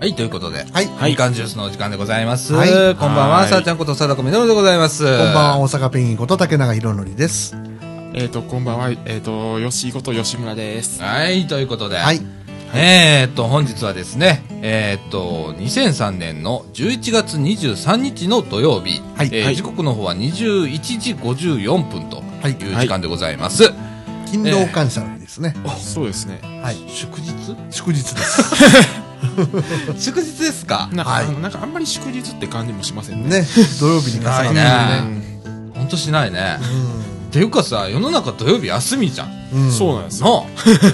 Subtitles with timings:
[0.00, 2.54] はい、ということで、はいみかんジュースのお時間でございます。
[2.54, 5.04] はいこんばんは、はいさあちゃんこと貞子みのるでございます。
[5.04, 7.54] ここんばんは、大阪ペンギンこと竹永宏則です。
[8.14, 11.02] えっ、と、こんばんは、えっ、と、吉井こと吉村です。
[11.02, 12.22] はい、ということで、はい。
[12.72, 23.64] えーっと、本日はですね、えーっと、2003年の11月23日の土曜日、はいはいえー時刻の方は21時54分とはいいう時間でございます。
[24.24, 25.54] 勤労感謝の日ですね。
[25.78, 26.40] そうですね。
[26.62, 26.76] はい。
[26.88, 27.34] 祝日？
[27.70, 29.00] 祝日です。
[29.98, 30.88] 祝日ですか？
[30.92, 33.40] な,、はいなんかあんまり祝日って感じもしませんね。
[33.40, 33.46] ね。
[33.80, 35.72] 土曜日に重なってないね。
[35.74, 36.58] ほんとしないね。
[37.28, 39.28] っていうかさ、世の中土曜日休みじゃん。
[39.52, 39.62] うん。
[39.64, 40.44] うんそうなんですよ。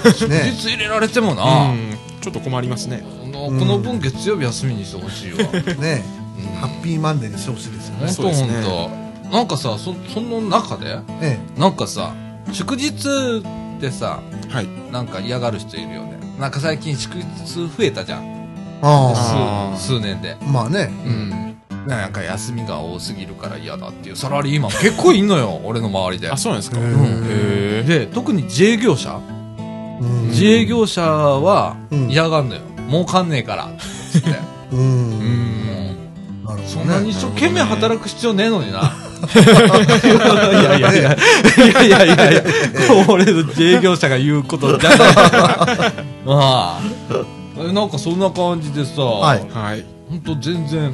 [0.03, 0.53] なあ祝 ね。
[0.57, 1.97] 日入れられてもな、うん。
[2.21, 3.03] ちょっと困りますね。
[3.23, 5.37] このこの分月曜日休みにしてほしいわ。
[5.79, 6.03] ね。
[6.11, 6.17] うん
[6.61, 8.05] ハッピーマンデーにしてほしいですよね。
[8.05, 8.63] ほんとそうですねほん
[9.31, 9.37] と。
[9.37, 12.13] なんかさ、そ、その中で、えなんかさ、
[12.51, 12.87] 祝日
[13.77, 14.67] ってさ、はい。
[14.91, 16.06] なんか嫌がる人いるよね。
[16.39, 17.23] なんか最近祝日
[17.55, 18.23] 増えたじゃん。
[18.25, 18.37] え。
[18.83, 20.37] ああー数数年で。
[20.39, 20.45] あ。
[20.45, 20.89] まあね。
[21.05, 21.57] うん。
[21.87, 26.37] なんか休みが多すぎるから嫌だっていうサラリーマン結構いんのよ、 俺の周りであ、。
[26.37, 26.77] そうなんですか？
[26.79, 27.83] へえ。
[27.87, 29.19] で、特に自営業者
[29.99, 32.61] うん自営業者はうん嫌がんのよ。
[32.89, 33.69] 儲かんねえから。
[34.11, 34.29] つって。
[34.71, 34.75] う。
[34.75, 35.87] うんん。
[36.45, 37.09] なるほそんなに。
[37.11, 38.91] 一生懸命働く必要ねえのにな。
[39.17, 42.43] いやいやいや、いやいやいやいや、
[43.07, 46.06] 俺の自営業者が言うことじゃない。
[46.27, 46.81] まあ、
[47.57, 49.85] えなんかそんな感じでさ、はいはい。
[50.09, 50.93] ほんと全然、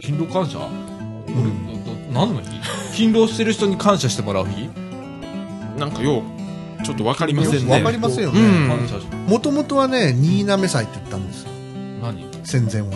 [0.00, 0.58] 勤労感謝？
[0.58, 2.48] 俺、何の日？
[2.92, 4.68] 勤労してる人に感謝してもらう日？
[5.78, 6.22] なんかよ
[6.80, 7.72] う、ちょっとわかりませんね。
[7.72, 8.40] わかりませんようね。
[9.26, 11.50] もともとはね、新滑祭って言ったんですよ。
[12.02, 12.28] 何？
[12.44, 12.88] 戦前は。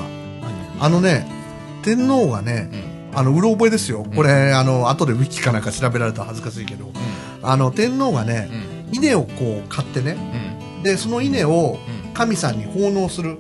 [0.42, 0.84] 何？
[0.84, 1.26] あのね、
[1.82, 2.70] 天皇がね、
[3.14, 4.06] あの、うろ覚えですよ。
[4.14, 6.90] これ、あの、後でウィキかなんか調べられたら恥ずかしいけど、
[7.42, 8.48] あの、天皇がね
[8.92, 8.96] う、ん。
[8.96, 10.14] 稲をこう買ってね、う
[10.48, 10.51] ん。
[10.82, 12.12] で、その稲をうん。
[12.12, 13.38] 神さんに奉納する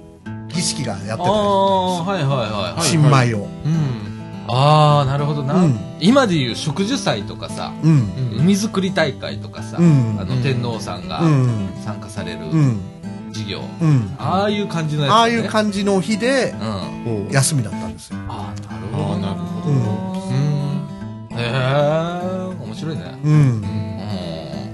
[0.48, 2.50] 儀式がやってたああ、はいはいはいはい。
[2.72, 3.38] はい新米を。
[3.38, 4.46] うん。
[4.48, 8.08] ああ、なるほどな、うん今でいう植樹祭とかさ、うん。
[8.38, 11.68] 海づくり大会とかさ、うんあの天皇さんがうん。
[11.84, 12.80] 参加されるうん。
[13.30, 14.14] 事業、うん。
[14.18, 16.54] ああいう感じのやつ、ね、ああいう感じの日で
[17.06, 17.28] うん。
[17.30, 18.18] 休みだったんですよ。
[18.28, 20.32] ああ、なるほどなるほどう
[21.34, 21.38] ん。
[21.38, 23.18] へえ、面白いね。
[23.24, 23.62] うん。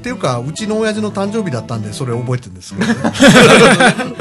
[0.08, 0.16] うん。
[0.16, 2.94] っていうか、うちの親父の誕生日だったんで、それ覚えてるんですけどね。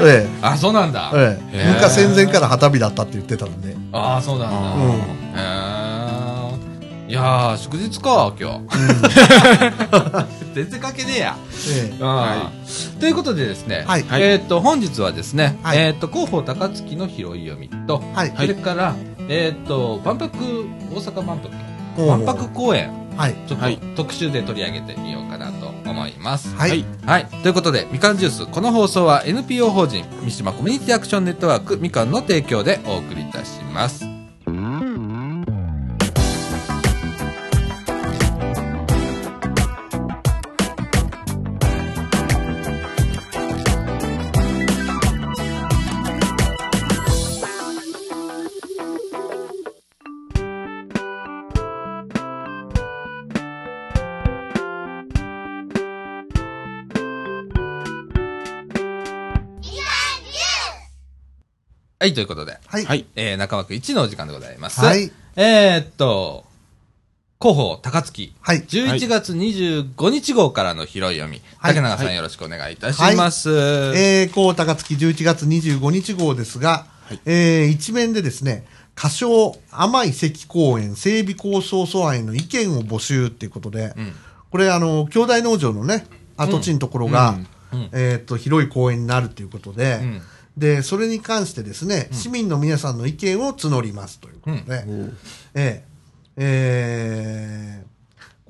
[0.00, 1.10] えあ、そうなんだ。
[1.14, 1.38] え。
[1.52, 3.76] え昔戦前から旗日だったって言ってたんで。
[3.92, 4.56] ああ、そうなんだ。
[4.56, 4.90] あうん。
[4.90, 4.94] へ
[5.74, 5.88] え。
[7.08, 8.60] いやー、祝日か、今日。
[10.54, 11.36] 全然関係ねえや。
[11.70, 12.02] ええ。
[12.02, 12.50] は
[13.00, 18.34] ということでですね、はいはいえーっと、本日はですね、はいえーっと、広報高槻の拾い読みと、はい。
[18.36, 18.94] それから、
[19.28, 20.36] えーっと、万博、
[20.94, 23.34] 大阪万博、万博公演、はい。
[23.48, 25.57] ちょっとはい特集で取り上げてみようかなと
[25.90, 26.54] 思います。
[26.54, 26.70] はい。
[26.70, 27.26] はいはい。
[27.42, 34.17] ということで、みかんジュース、この放送は NPO 法人三島コミュニティアクションネットワークみかんの提供でお送りいたします。
[62.08, 62.84] はい、ということで、はい。
[62.86, 63.04] はい。
[63.16, 64.80] えー、中枠1のお時間でございます。
[64.80, 65.12] はい。
[65.36, 66.46] えー、っと、
[67.38, 68.62] 広報高槻、はい。
[68.62, 73.50] 11月25日号からの拾い読み、はい竹永さんよろしくお願いいたします。
[73.50, 78.64] えー、高高槻11月25日号ですが、はいえー、一面でですね、
[78.96, 84.12] 歌唱甘い関公園整備構想素案への意見を募集っていうことで、うん
[84.50, 86.06] これあの、兄弟農場のね、
[86.38, 87.36] 跡地のところが、
[87.70, 90.22] うんうんえっ、と、広い公園になるっていうことで、うん
[90.58, 95.12] で、それに関してですね、市民の皆さんの意見を募りますということで、え
[95.54, 95.84] え。
[96.36, 97.88] えー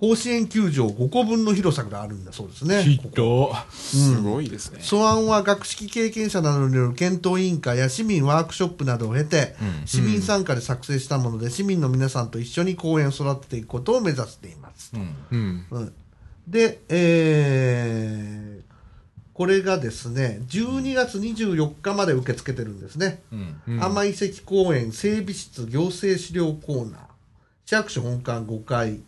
[0.01, 2.85] 甲子園球場5個分の広さがあるんだそうですね。
[2.85, 3.53] ひど。
[3.73, 4.79] すごいですね。
[4.81, 9.87] 素案は学識経験者などによる検討委員会や市民ワークショップなどを経て、うん。
[9.87, 14.93] 市民参加で作成したもので、市民の皆さんと一緒に公園を育てていくことを目指しています。
[14.95, 15.17] うん。
[15.33, 15.67] うん。
[15.69, 15.93] うん。
[16.47, 18.48] で、えー
[19.39, 23.23] これがですね、12月24日まで受け付けてるんですね。
[23.31, 27.01] うんうん甘井関公園整備室行政資料コーナー、
[27.65, 28.99] 市役所本館5階、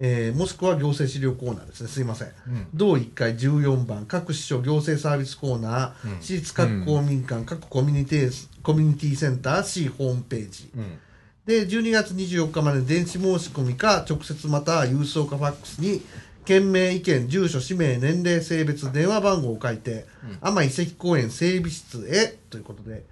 [0.00, 1.88] えーもしくは行政資料コーナーですね。
[1.88, 2.28] すいません。
[2.48, 10.68] うん同1階14番、各市所行政サービスコーナー、うん市立各公民館、各コミュニティコミュニティセンター、市ホームページ。
[10.76, 10.98] うん
[11.46, 16.02] で、12月24日まで電子申し込みか、直接または郵送かファックスに、
[16.50, 20.04] 件名、意見、住所、氏名、年齢、性別、電話番号を書いて、
[20.40, 23.04] 天遺跡公園整備室へということで、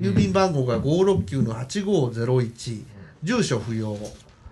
[0.00, 2.84] 郵便番号が569-8501、
[3.22, 3.94] 住所不要、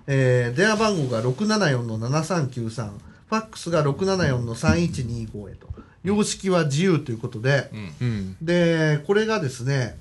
[0.07, 5.67] えー電話番号が674-7393、ファックスが674-3125へと、
[6.03, 7.71] 様式は自由ということで、
[8.03, 8.37] うん。
[8.43, 9.97] で、これがですね、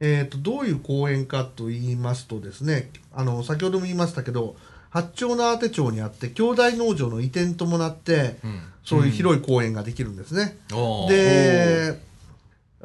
[0.00, 4.56] えー、とどういう公園かと言いますとですねあの先ほども言いましたけど
[4.94, 8.36] 八丁縄手町にあって兄弟農場の移転に伴って、
[8.84, 10.56] そういう広い公園ができるんですね。
[10.72, 11.08] おー。
[11.08, 12.00] で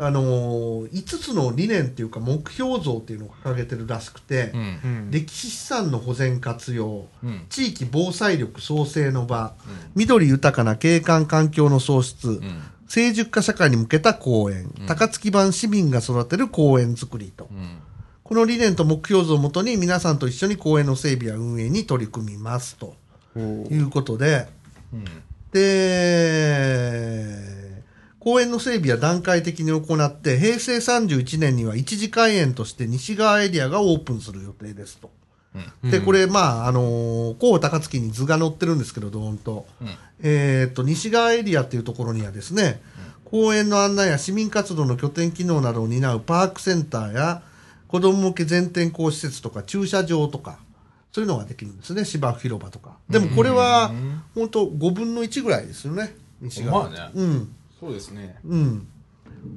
[0.01, 4.61] あのー、5つの理念っていうか目標像っていうのを掲げてるらしくて、うん。
[4.61, 5.11] うん。
[5.11, 7.45] 歴史資産の保全活用、うん。
[7.50, 9.53] 地域防災力創生の場、
[9.95, 12.61] 緑豊かな景観環境の創出、うん。
[12.88, 17.77] 成熟化社会に向けた公園、高槻版市民が育てる公園づくりと、うん
[18.30, 22.94] この理念と目標像をもとに皆さんと一緒に公園の整備や運営に取り組みますと。
[23.36, 23.40] い
[23.76, 24.48] うことで、
[24.94, 25.04] うん。
[25.52, 26.24] で、
[28.20, 35.10] 公園の整備は段階的に行って、平成31年には一次開園として西側エリアがオープンする予定ですと。
[35.84, 39.66] で、これ、まあ、あのー、高高槻に図が載ってるんですけど、どーんと。
[40.22, 42.80] えっ、と、西側エリアっていうところにはですね、
[43.26, 47.42] 公園の案内や市民活動の拠点機能などを担うパークセンターや、
[47.89, 50.59] 子供向け全天候施設とか駐車場とか、
[51.12, 52.97] そういうのができるんですね、芝生広場とか。
[53.09, 53.91] でもこれは、
[54.36, 56.89] 本当5分の1ぐらいですよね、西側。
[56.89, 57.56] まあねうん。
[57.80, 58.38] そうですね。
[58.45, 58.88] うん。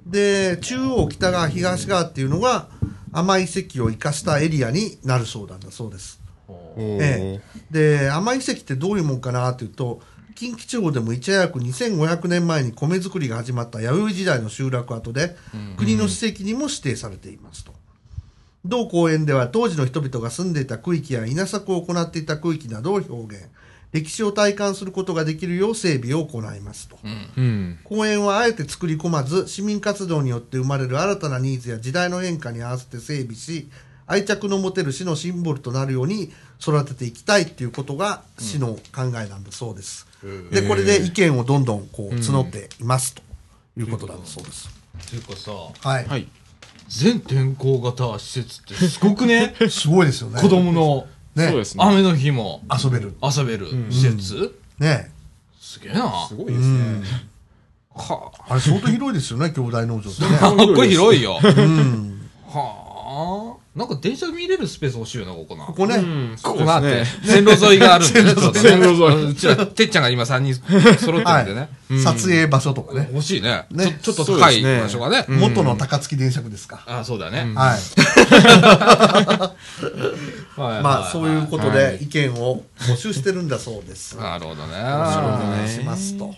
[0.07, 2.69] で、中央、北側、東側っていうのが、
[3.13, 6.19] 甘い遺跡を生かしたエリアになるそうなんだそうです。
[6.49, 7.41] おえ
[7.71, 10.01] え、で甘い遺跡ってどういうもんかなっていうと
[10.35, 15.37] 近畿地方でもいち早く2500年前に米作りが始まった弥生時代の集落跡で、
[15.77, 17.82] 国の史跡にも指定されていますと。
[18.65, 23.49] 同公園では当時の人々が住んでいた区域や稲作を行っていた区域などを表現。
[23.93, 26.99] 歴史を体感することができるよう整備を行いますと。
[27.05, 27.79] うん。
[27.85, 33.69] 公園はあえて作り込まず市民活動によって生まれる新たなニーズや時代の変化に合わせて整備し
[34.07, 40.07] 愛着の持てる市のシンボルとなるように育てていきたいっていうことが市の考えなんだそうです、
[40.51, 43.23] でこれで意見をどんどんこう募っていますと
[43.77, 44.69] いうことなんだそうです、
[45.07, 46.29] っていうかさはい、はい。
[46.99, 49.55] 全天候型施設ってすごくね？
[49.71, 50.41] すごいですよね。
[50.41, 51.49] 子供のね。
[51.49, 51.85] そうですね。
[51.85, 53.15] 雨の日も遊べる。
[53.23, 54.55] 遊べる施設？
[54.79, 55.11] ね。
[55.61, 56.27] すげえな。
[56.29, 57.03] すごいですね。
[57.95, 58.55] はあ。
[58.55, 60.29] れ相当広いですよね兄弟農場ってね。
[60.41, 61.39] あこれ広いよ。
[61.43, 62.29] うん。
[62.47, 66.37] はあなんか電車見れるスペース欲しいよなここなここね、うん。
[66.43, 67.05] ここなって、ね。
[67.25, 71.71] 線路沿いがあるんで、ね、ちょっとね線路沿いうちら、てっちゃんが今3人揃ってるんでね。
[72.05, 74.13] 撮影場所とかね、欲しいねねちょ。
[74.13, 75.25] ちょっと高いそうですね場所がね。
[75.29, 77.51] 元の高槻電車区ですか、あそうだね。
[77.55, 77.79] はい
[80.61, 84.19] はいまあそういうことはいで意見を募集してるんだそうです。
[84.19, 84.75] なるほどね。
[84.75, 86.35] お願いしますと。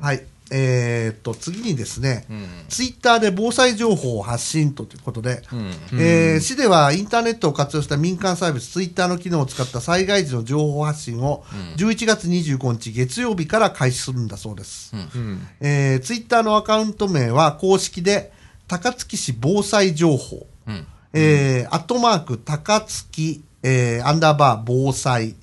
[0.00, 0.24] はい。
[0.50, 5.70] えーっと、次にですね、んツイッターで防災情報を発信とということで、うん。
[6.00, 11.44] えー市ではインターネットを活用した民間サービスツイッターの機能を使った災害時の情報発信を
[11.78, 14.92] 11月25日月曜日から開始するんだそうです。
[14.94, 15.46] うん。
[15.60, 18.32] えーツイッターのアカウント名は公式で
[18.68, 20.86] 高槻市防災情報、うん。
[21.14, 25.36] えーアットマーク高槻、えーアンダーバー防災、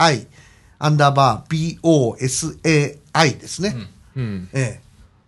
[0.86, 3.76] アンダーバー bosai ですね、
[4.16, 4.50] うん。
[4.54, 4.86] えー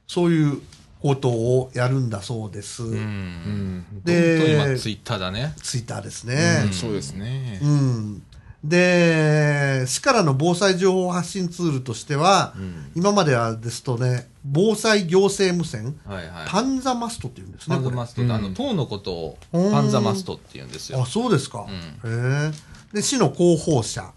[0.08, 0.62] そういう
[1.02, 2.84] ことをやるんだそうです。
[2.84, 3.84] うん。
[4.06, 5.54] でで、今ツイッターだね。
[5.62, 6.70] ツイッターですね。
[6.72, 7.68] そうですねう。
[7.68, 8.24] ん。
[8.64, 12.56] で、市からの防災情報発信ツールとしては、
[12.96, 16.48] 今まではですとね、防災行政無線、はいはい。
[16.48, 21.06] パンザマストっていうんですね、パンザマストって、あの、塔のことをパンザマストって言うんですよあ、。
[21.06, 21.66] そうですか。
[21.70, 21.72] へ
[22.06, 22.52] え。
[22.94, 24.12] で、市の広報車、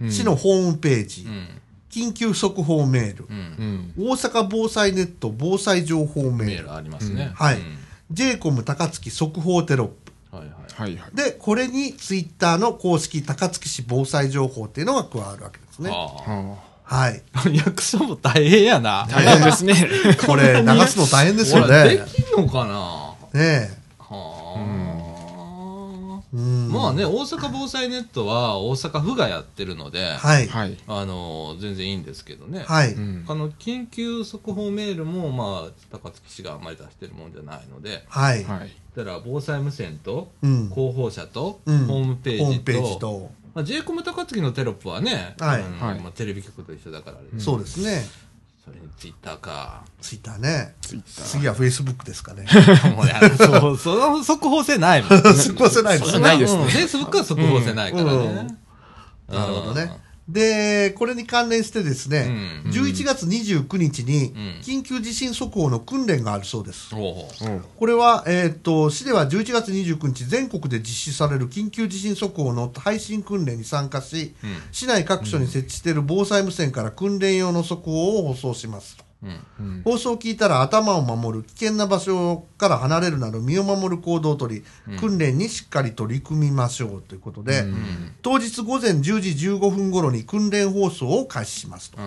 [0.00, 0.10] うん。
[0.10, 1.48] 市のホームページ、うん。
[1.90, 3.26] 緊急速報メール。
[3.98, 7.32] 大阪防災ネット防災情報メール、メールありますね。
[7.34, 7.78] はいうん
[8.12, 10.12] j コム高槻速報テロップ。
[10.36, 10.42] は
[10.88, 11.16] いはい。
[11.16, 15.90] で、これにツイッターの公式高槻市防災情報っていうのが加わるわけですね。
[15.92, 17.22] あははい。
[17.32, 17.44] あ。
[17.48, 19.02] 役所も大変やな。
[19.02, 19.74] あ大変ですね。
[20.26, 22.04] これ、流すの大変ですよほらでね。
[22.12, 22.66] きんのかな？
[22.66, 23.28] ねはあ。
[23.34, 23.79] え。
[26.32, 26.70] うん。
[26.70, 30.46] まあね、大阪防災ネットは大阪府がやってるので、はい。
[30.46, 30.76] はい。
[30.86, 32.64] あの、全然いいんですけどね。
[32.66, 32.94] はい。
[32.94, 33.24] うん。
[33.26, 38.44] あの、緊急速報メールも、まあ、高槻市があんまり出してるもんじゃないので、はい。
[38.44, 38.72] はい。
[38.96, 40.70] だから防災無線と、うん。
[40.70, 43.30] 広報車と、うんホームページと、ジと。
[43.54, 48.04] まあ、j コム高槻のテロップはね、はいあのはいまあ、テレビ局と一緒だからあれです、そうですね。
[48.64, 49.84] それにツイッターか。
[50.00, 50.74] ツイッターね。
[50.80, 51.24] ツイッター。
[51.24, 52.44] 次はフェイスブックですかね。
[52.94, 55.34] もうやそう、その速報性ないもん。
[55.34, 56.18] すっごせないですね。
[56.20, 58.10] ないですねフェイスブックは速報性ないからね。
[58.10, 58.60] うん
[59.30, 59.92] なるほどね。
[60.32, 62.26] で、これに関連してですね、
[62.64, 64.60] うん11月29日にん。
[64.62, 66.94] 緊急地震速報の訓練があるそうです。
[66.94, 67.62] ほうほう。
[67.76, 74.50] これは、えーっと、市では11月29日、全国で実施される緊急地震速報の配信訓練に参加し、うん。
[74.72, 78.96] 市内各所に設置している防災無線から訓練用の速報を放送します。
[78.96, 79.09] と。
[79.22, 84.64] うん放送を聞いたら頭を守る、危険な場所から離れるなど身を守る行動をとり、
[84.98, 87.64] 訓練にしっかり取り組みましょうということで、
[88.22, 91.98] 当日午前10時15分頃に訓練放送を開始しますと。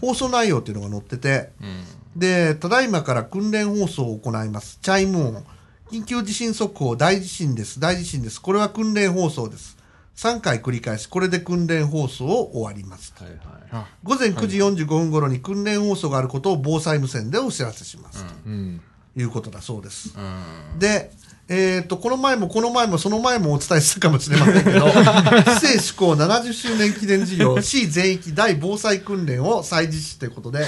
[0.00, 1.84] 放送内容っていうのが載ってて、うん
[2.16, 4.78] で、ただいまから訓練放送を行います。
[4.82, 5.44] チャイム音。
[5.90, 7.80] 緊急地震速報、大地震です。
[7.80, 8.40] 大地震です。
[8.40, 9.76] これは訓練放送です。
[10.16, 13.14] 3回繰り返し、これで訓練放送を終わります。
[13.18, 13.38] はいはい
[13.72, 18.24] あ、午前9時45分頃に訓練放送があることを防災無線でお知らせします。
[18.46, 18.80] うん。
[19.14, 20.14] ということだそうです。
[20.16, 21.10] うんで、
[21.52, 30.64] えっ、と、この前もこの前もその前もお伝えしたかもしれませんけど、市政施行70周年記念事業、 市全域大防災訓練を再実施ということで、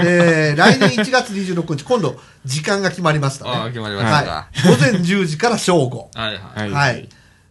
[0.00, 3.50] えー来年1月26日、今度、時間が決まりましたね。
[3.52, 4.68] ああ決まりましたかはい。
[4.68, 6.10] 午前10時から正午。
[6.14, 7.08] はいはいはい。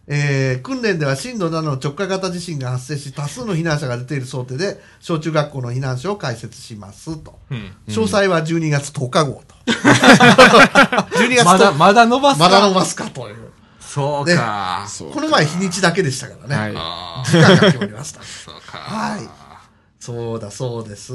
[0.08, 0.18] はい。
[0.18, 7.38] えー訓練では震度7の直下型地震が発生し、多数の避難者が出ている想定で、小中学校の避難所を開設しますと。
[7.50, 9.54] うん詳細は12月10日号と。
[9.72, 12.44] 12月10日まだまだ伸ばすか？
[12.44, 13.36] まだ伸ばすかという。
[13.80, 14.86] そうか。
[15.12, 16.74] この前日にちだけでしたからね。
[16.74, 17.30] はい。
[17.30, 18.20] 時間が決まりました。
[18.24, 19.28] そうかはい。
[20.00, 21.12] そうだそうです。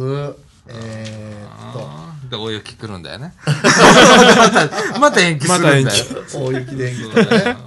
[0.67, 7.57] えー、っと、大雪来るんだよね またまた延期するんだよまた延大雪電気とかね。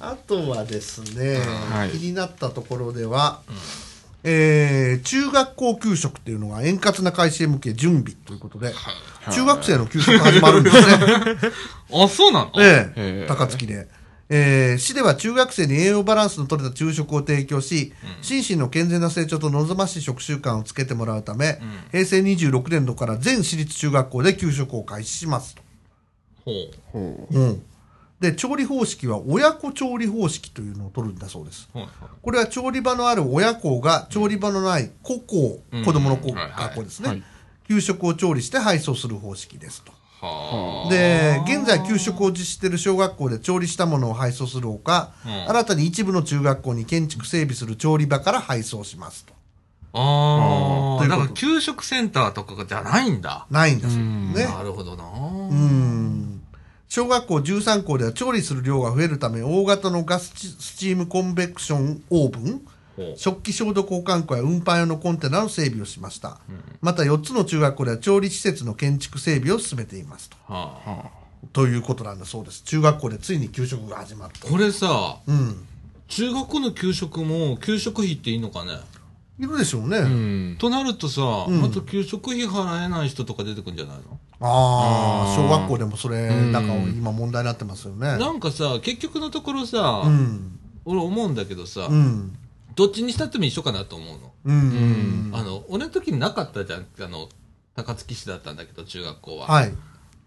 [0.00, 1.38] あとはですね、
[1.70, 1.90] はい。
[1.90, 3.42] 気になったところでは、
[4.24, 8.72] えー中学校給食っていうのが円滑な開始へ向け準備ということで、
[9.30, 10.82] 中学生の給食始まるんですね。
[11.92, 13.26] あそうなのええへえ。
[13.28, 13.88] 高槻で。
[14.32, 17.92] えー市では中学生に栄養バランスの取れた昼食を提供し、
[18.22, 25.62] 心身の健全な成長と望ましい食習慣をつけてもらうため、平成26年度から全私立中学校で給食を開始しますと。
[26.44, 26.52] ほ
[26.92, 27.62] ほうん。
[28.20, 31.68] で、調理方式は親子調理方式というのを取るんだそうです。
[31.74, 31.88] うはい
[32.22, 37.22] これは調理場のある親子が調理場のない個校、うん子供の子、はいはい学校ですね、はい
[37.68, 39.92] 給食を調理して配送する方式ですと。
[40.20, 49.32] はあで、現在給食を実施している小学校で調理したものを配送するほか、うん新たに一部の中学校に建築整備する調理場から配送しますと。
[49.92, 53.46] ああ、だから給食センターとかじゃないんだ。
[53.50, 54.44] ないんですようんね。
[54.44, 55.04] なるほどな。
[55.04, 56.29] うん。
[56.90, 62.62] 小学校13校では調理する量が増えるため、大型のガスチスチームコンベクションオーブン、
[63.16, 66.40] 食器消毒交換庫や運搬用のコンテナの整備をしました。
[66.80, 70.36] また4つの中学校では調理施設の建築整備を進めていますと。
[70.52, 71.10] はあ、は
[71.52, 72.64] ということなんだそうです。
[72.64, 74.48] 中学校でついに給食が始まると。
[74.48, 75.64] これさ、うん。
[76.08, 78.72] 中学校の給食も給食費っていいのかね？
[79.38, 79.98] いるでしょうね。
[79.98, 80.00] あ。
[80.02, 80.56] うん。
[80.58, 84.18] となるとさ、んまた給食費払えない人とか出てくるんじゃないの？
[84.42, 88.16] ああ、小学校でもそれ、うんなんか今問題になってますよね。
[88.18, 90.58] なんかさ、結局のところさ、うん。
[90.84, 92.36] 俺思うんだけどさ、うん。
[92.74, 94.32] どっちにしたっても一緒かなと思うの。
[94.46, 95.30] うん。
[95.34, 96.86] あの、俺の時になかったじゃん。
[97.00, 97.28] あの、
[97.76, 99.46] 高槻市だったんだけど、中学校は。
[99.46, 99.74] はい。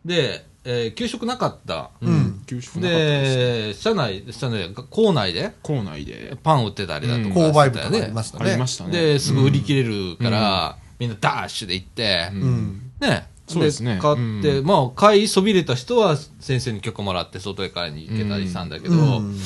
[0.05, 1.89] で、えー給食なかった。
[2.01, 2.43] うん。
[2.45, 5.53] 給食なかったで社内、社内、校内で？
[5.63, 6.37] 校内で。
[6.43, 8.57] パン売ってたりだとか、購買部とかあねりましたありね。
[8.57, 8.91] ましたね。
[8.91, 12.91] で、すぐ売り切れるから、みんなダッシュで行って、うんうん。
[12.99, 13.27] ね。
[13.47, 19.37] そうですね買って、うんまあ、買いそびれた人は先生に許可もらって外へ買いに行けたりしたんだけど、うん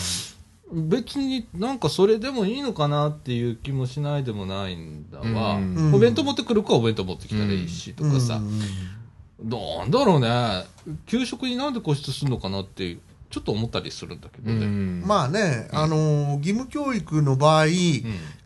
[0.69, 5.55] 別になんかそれでもいいのかなっていう気もしないでもないんだわ。
[5.55, 8.35] うんお弁当持ってくるかお弁当持ってきたらいいし、とかさ。
[8.35, 8.59] うん
[9.39, 10.65] なんだろうね。
[11.05, 12.97] 給食になんで固執するのかなって、
[13.29, 14.65] ちょっと思ったりするんだけどね。
[14.65, 15.03] うん。
[15.05, 17.65] まあね、あのー義務教育の場合、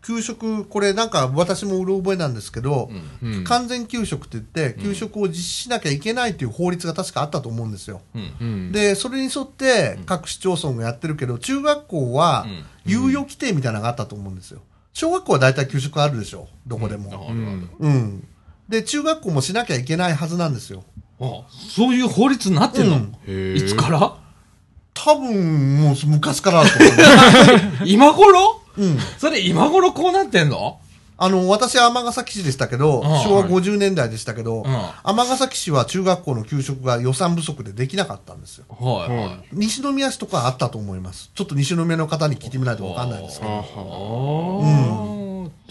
[0.04, 2.90] 給食、これなんか私もうろ覚えなんですけど、
[3.22, 3.32] うん。
[3.36, 8.00] うん完全給食って言って、給食を実施しなきゃいけないという法律が確かあったと思うんですよ。
[8.14, 8.32] うん。
[8.40, 8.72] うん。
[8.72, 12.46] で、それに沿って各市町村がやってるけど、中学校は
[12.86, 14.60] うん猶予規定みたいなのがあったと思うんですよ。
[14.92, 17.28] 小学校は大体給食あるでしょ、どこであも。
[17.78, 18.26] うん。
[18.68, 20.82] で、中学校もしなきゃいけないはずなんですよ。
[21.20, 21.46] あ
[21.76, 22.96] そういう法律になってんの、
[23.54, 24.16] いつから？
[25.04, 26.92] 多分、もう昔からだと思う。
[27.86, 28.60] 今頃？
[28.78, 28.98] うん。
[29.18, 30.78] それ今頃こうなってんの？
[31.18, 34.72] あの、私は尼崎市でしたけど、ああ昭和50年代でしたけどうん、
[35.04, 38.64] 尼崎市は中学校の給食が予算不足でできなかったんですよ。
[38.68, 39.44] はいはい。
[39.52, 41.30] 西宮市とかはあったと思います。
[41.34, 43.52] ちょっと西宮の方に聞いてみないとわかんないですけど。
[43.52, 43.70] はあはあ
[45.08, 45.11] あ、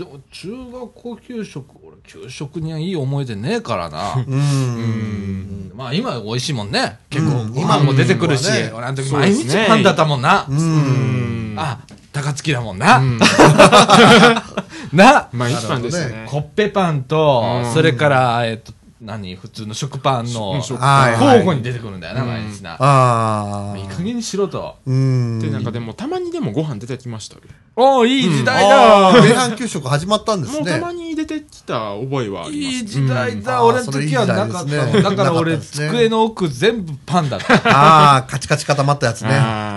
[0.02, 4.14] でも中学校給食、俺給食にはいい思い出ねえからな。
[4.28, 5.72] うーん。
[5.76, 6.98] まあ今美味しいもんね。
[7.12, 10.48] 結構うんご飯も出てくるし、俺あの時毎日パンだったもんな。
[10.50, 11.54] うん。
[11.56, 11.82] あ、
[12.12, 12.98] 高高槻だもんな。
[12.98, 13.20] うん。
[14.92, 16.26] な、まあ一番でしたね。
[16.28, 22.76] コッペパンとう、んそれから、えっと、何普通の食パンの、交互に出てくるんだよな、うん毎日な。
[22.80, 23.78] ああ。
[23.78, 24.78] いい加減にしろと。
[24.86, 25.40] うん。
[25.40, 27.42] で、なんかでも、たまにでもご飯出てきましたよ。
[27.76, 30.60] おおいい時代だ米飯給食始まったんですね。
[30.60, 32.76] もうたまに出てきた覚えはあります。
[32.78, 37.54] いい時代うんだ、うん俺の時はなかっただから俺、机の奥全部パンだった。
[37.70, 39.30] ああ、カチカチ固まったやつね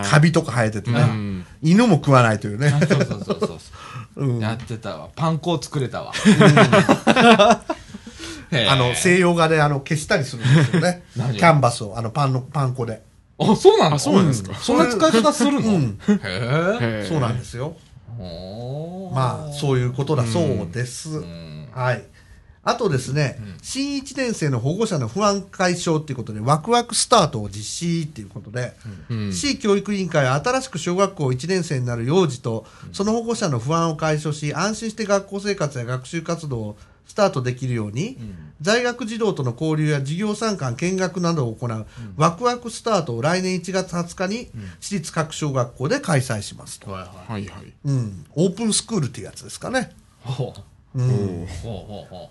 [0.05, 1.01] カビとか生えててね。
[1.01, 2.69] うん犬も食わないというね。
[2.71, 3.47] そうそうそうそ
[4.17, 4.25] う。
[4.27, 5.09] うんやってたわ。
[5.17, 6.13] パン粉を作れたわ。
[8.69, 11.03] あの、西洋画であの消したりするんですよね。
[11.15, 13.03] キ何ャンバスを、あのパンの、パン粉で。
[13.39, 13.97] あ、そうなの？
[13.97, 14.55] あ、そうなんですか。
[14.55, 15.59] そんな使い方するの？
[15.61, 17.07] うんへえ。
[17.09, 17.77] そうなんですよ。
[19.13, 21.11] まあ、そういうことだそうです。
[21.11, 22.05] うんはい。
[22.67, 28.73] あとですね、新1年生の保護者の不安解消っていうことで、ワクワクスタートを実施っていうことで、
[29.11, 36.77] うん市教育委員会は新しく小学校1年生になる幼児と、その保護者の不安を解消し、安心して学校生活や学習活動を
[37.07, 38.19] スタートできるように、
[38.61, 46.91] 在学児童との交流や授業参観、見学などを行う、ワクワクスタートを来年1月20日に、私立各小学校で開催しますと。
[46.91, 47.73] はいはい。
[47.85, 48.27] うん。
[48.35, 49.93] オープンスクールっていうやつですかね。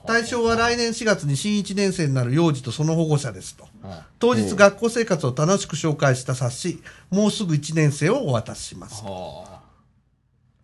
[0.07, 3.67] 対象は来年4月に新1年生になる幼児とその保護者ですと。
[3.83, 9.03] うん当日学校生活を楽しく紹介した冊子、もうすぐ1年生をお渡しします。
[9.03, 9.52] はあ。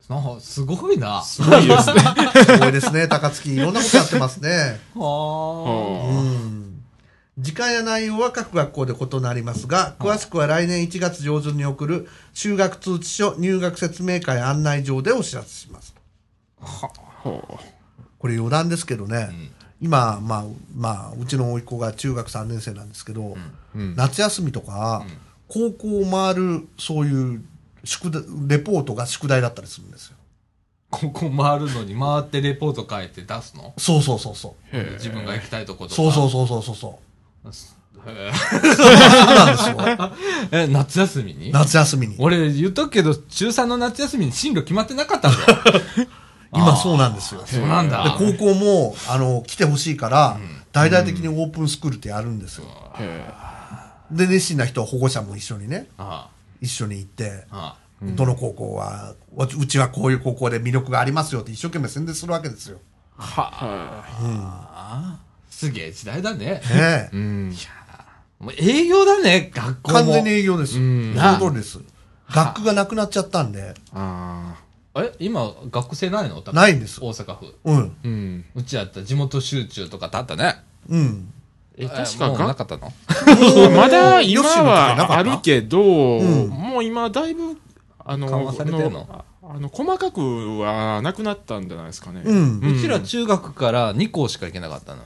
[0.10, 1.22] なんかすごいな。
[1.22, 2.02] すごいですね。
[2.44, 3.54] すごいですね、高槻。
[3.54, 4.82] いろんなことやってますね。
[4.98, 6.82] うはん。
[7.38, 15.94] 時間や内容は各学校で異なりますが、詳しくは来年1月上旬に送る修学通知書入学説明会案内状でお知らせします。
[16.60, 17.58] ほう
[18.18, 19.30] これ余談ですけどね、
[19.80, 23.38] 今、まあ、まあ、うちの甥っ子が中学3年生なんですけど、
[23.76, 25.06] うん夏休みとか、
[25.48, 27.42] 高校を回る、そういう
[27.90, 30.16] 宿題、レポートが宿題だったりするんですよ。
[30.92, 33.74] ここ回るのに回ってレポート書いて出すの？
[33.78, 34.78] そうそうそうそう。
[34.94, 35.96] 自分が行きたいとことか？
[35.96, 37.00] そうそうそうそうそうそ
[37.46, 37.50] う。
[37.50, 39.78] へそうなんですよ。
[40.52, 41.52] え え、夏休みに？
[41.52, 42.16] 夏休みに。
[42.20, 45.38] 俺言っとくけど、中3の夏休みに進路決まってなかったぞ。
[46.54, 47.44] 今そうなんですよ。
[47.46, 48.04] そうなんだ。
[48.04, 50.38] で高校も、あの、来てほしいから、
[50.72, 52.66] 大々的にオープンスクールってやるんですよ。
[52.98, 53.28] へ
[54.12, 56.30] で、熱心な人は保護者も一緒にね、あ
[56.62, 62.80] 一緒に行って、あ、あどの高校は、ううちはこういう高校で魅力がありますよって一生懸命宣伝するわけですよ。
[63.18, 63.22] あ。
[63.22, 65.20] はあ。
[65.50, 66.46] すげえ時代だね。
[66.46, 67.16] ねええ。
[67.16, 67.56] うん。
[68.40, 69.98] もう営業だね、学校も。
[70.00, 70.74] 完全に営業です。
[70.74, 71.80] そんの通りです。
[72.32, 74.56] 学区がなくなっちゃったんで、あ
[74.96, 76.42] え、今、学生ないの？
[76.54, 77.56] ないんです大阪府。
[77.64, 77.90] うん、あ。
[78.04, 78.46] うん。
[78.56, 80.64] うちやったら地元集中とかってあったね。
[80.88, 81.34] うん。
[81.82, 82.92] え、確えもうなかが、かったの？
[83.72, 87.58] まだ今はあるけど、んもう今だいぶ、
[88.06, 89.08] あの、緩和されてんの？
[89.10, 92.22] ああの、細かくはなくなったんじゃないですかね。
[92.26, 95.04] うんうちら中学から2校しか行けなかったの。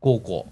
[0.00, 0.46] 高校。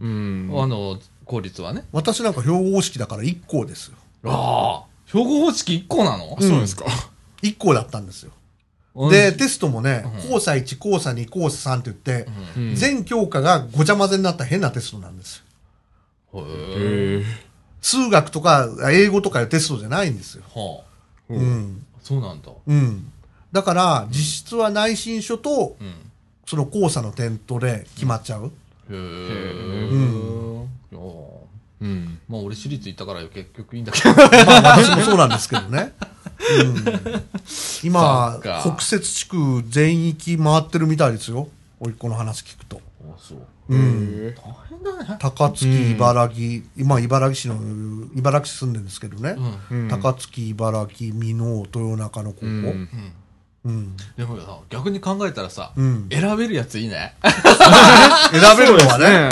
[0.00, 0.50] うん。
[0.56, 1.84] あの、公立はね。
[1.92, 3.96] 私なんか標語式だから1校ですよ。
[4.24, 4.86] ああ。
[5.06, 6.36] 標語方式1校なの？
[6.38, 6.84] あそうですか。
[7.42, 8.30] 1校だったんですよ。
[8.94, 15.42] うんで、テストもね、交差1、交差2、交差3って言って、うん全教科がごちゃ混ぜになった変なテストなんです
[16.34, 16.44] よ。
[16.46, 17.24] へ。
[17.80, 20.44] 数学とか英語とかいうテストじゃないんですよ。
[20.54, 20.82] は
[21.30, 21.32] あ。
[21.32, 21.86] うん。
[22.02, 22.50] そうなんだ。
[22.66, 23.10] うん。
[23.50, 25.94] だから、実質は内申書と、うん。
[26.46, 28.46] その交差の点とで決まっちゃう。
[28.46, 28.50] へ
[28.90, 28.94] え。
[31.80, 32.18] うん。
[32.28, 34.14] まあ俺私立行ったから結局いいんだけど。
[34.14, 34.22] ま
[34.74, 35.92] あ私もそうなんですけどね。
[36.60, 37.22] うん、
[37.82, 41.48] 今北摂地区全域回ってるみたいですよ。
[41.80, 42.80] おいっ子の話聞くと。
[43.04, 43.38] あそう。
[43.68, 44.28] うん。
[44.28, 45.18] へ大変だね。
[45.20, 49.36] 高槻、茨城、今茨城市の、茨城市住んでるんですけどね。
[49.70, 49.84] うん。
[49.84, 52.46] うん高槻、茨城、美濃、豊中の高校。
[52.46, 52.60] ううん。
[52.62, 53.12] ん。
[53.64, 53.96] うん。
[54.16, 57.14] でもさ、逆に考えたらさ、うん選べるやついいね。
[57.22, 59.28] 選べるのはね。
[59.28, 59.30] ね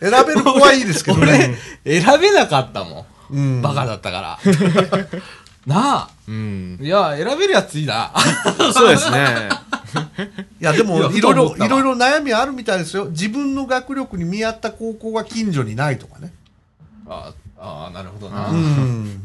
[0.00, 1.56] 選べる子はいいですけどね。
[1.84, 3.34] 選べなかったもん。
[3.34, 3.62] うん。
[3.62, 4.38] バカだったから。
[5.66, 6.08] なあ。
[6.28, 6.78] うん。
[6.80, 8.12] いや、選べるやついいな。
[8.72, 9.48] そうですね。
[10.60, 13.06] いや、でも、ふいろいろ、いろいろ悩みあるみたいですよ。
[13.06, 16.32] 自分の学力に見合った高校が近所にないとかね。
[17.08, 18.48] ああ、なるほどな。
[18.48, 19.04] ううん。
[19.04, 19.20] ん。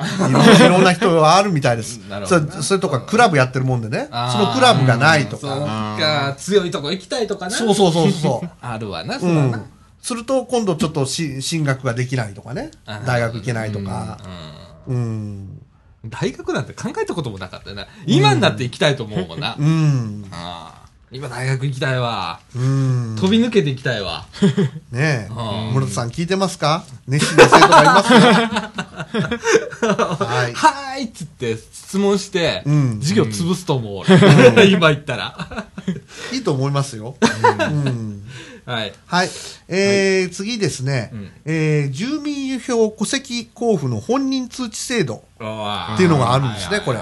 [0.00, 2.26] いろんいろんな人はあるみたいです なる。
[2.26, 4.08] ほどそれそれとか、クラブやってるもんでね。
[4.10, 5.96] そのクラブがないとそうか。
[5.98, 7.50] か、強いとこ行きたいとかな。
[7.50, 8.48] そうそうそうそう。
[8.60, 9.42] あるわな、そうな。
[9.42, 9.64] ん。
[10.00, 12.72] すると、今度ちょっとし進学ができないとかね
[13.06, 14.18] 大学行けないとか。
[14.24, 14.61] うん。
[14.86, 15.62] うん
[16.06, 17.86] 大学なんて考えたこともなかったよな。
[18.06, 19.54] 今になって行きたいと思うもんな。
[19.58, 20.26] うん。
[20.32, 22.40] ああ今大学行きたいわ。
[22.56, 23.16] うん。
[23.20, 24.24] 飛び抜けて行きたいわ。
[24.90, 25.30] ねえ。
[25.30, 26.84] うん室田さん聞いてますか？
[27.06, 28.18] 熱心な生徒がいますよ。
[29.92, 30.52] はい。
[30.54, 34.04] はーいっつって質問して、うん授業潰すと思う、
[34.56, 35.66] 俺 今言ったら。
[36.32, 37.16] いいと思いますよ。
[37.20, 38.21] うん
[38.64, 38.92] はい。
[39.06, 39.28] はい。
[39.68, 45.14] えー次ですね、うんえー住民票戸籍交付の本人通知制度。
[45.14, 45.18] っ
[45.94, 46.98] っていうのがあるんですねこれ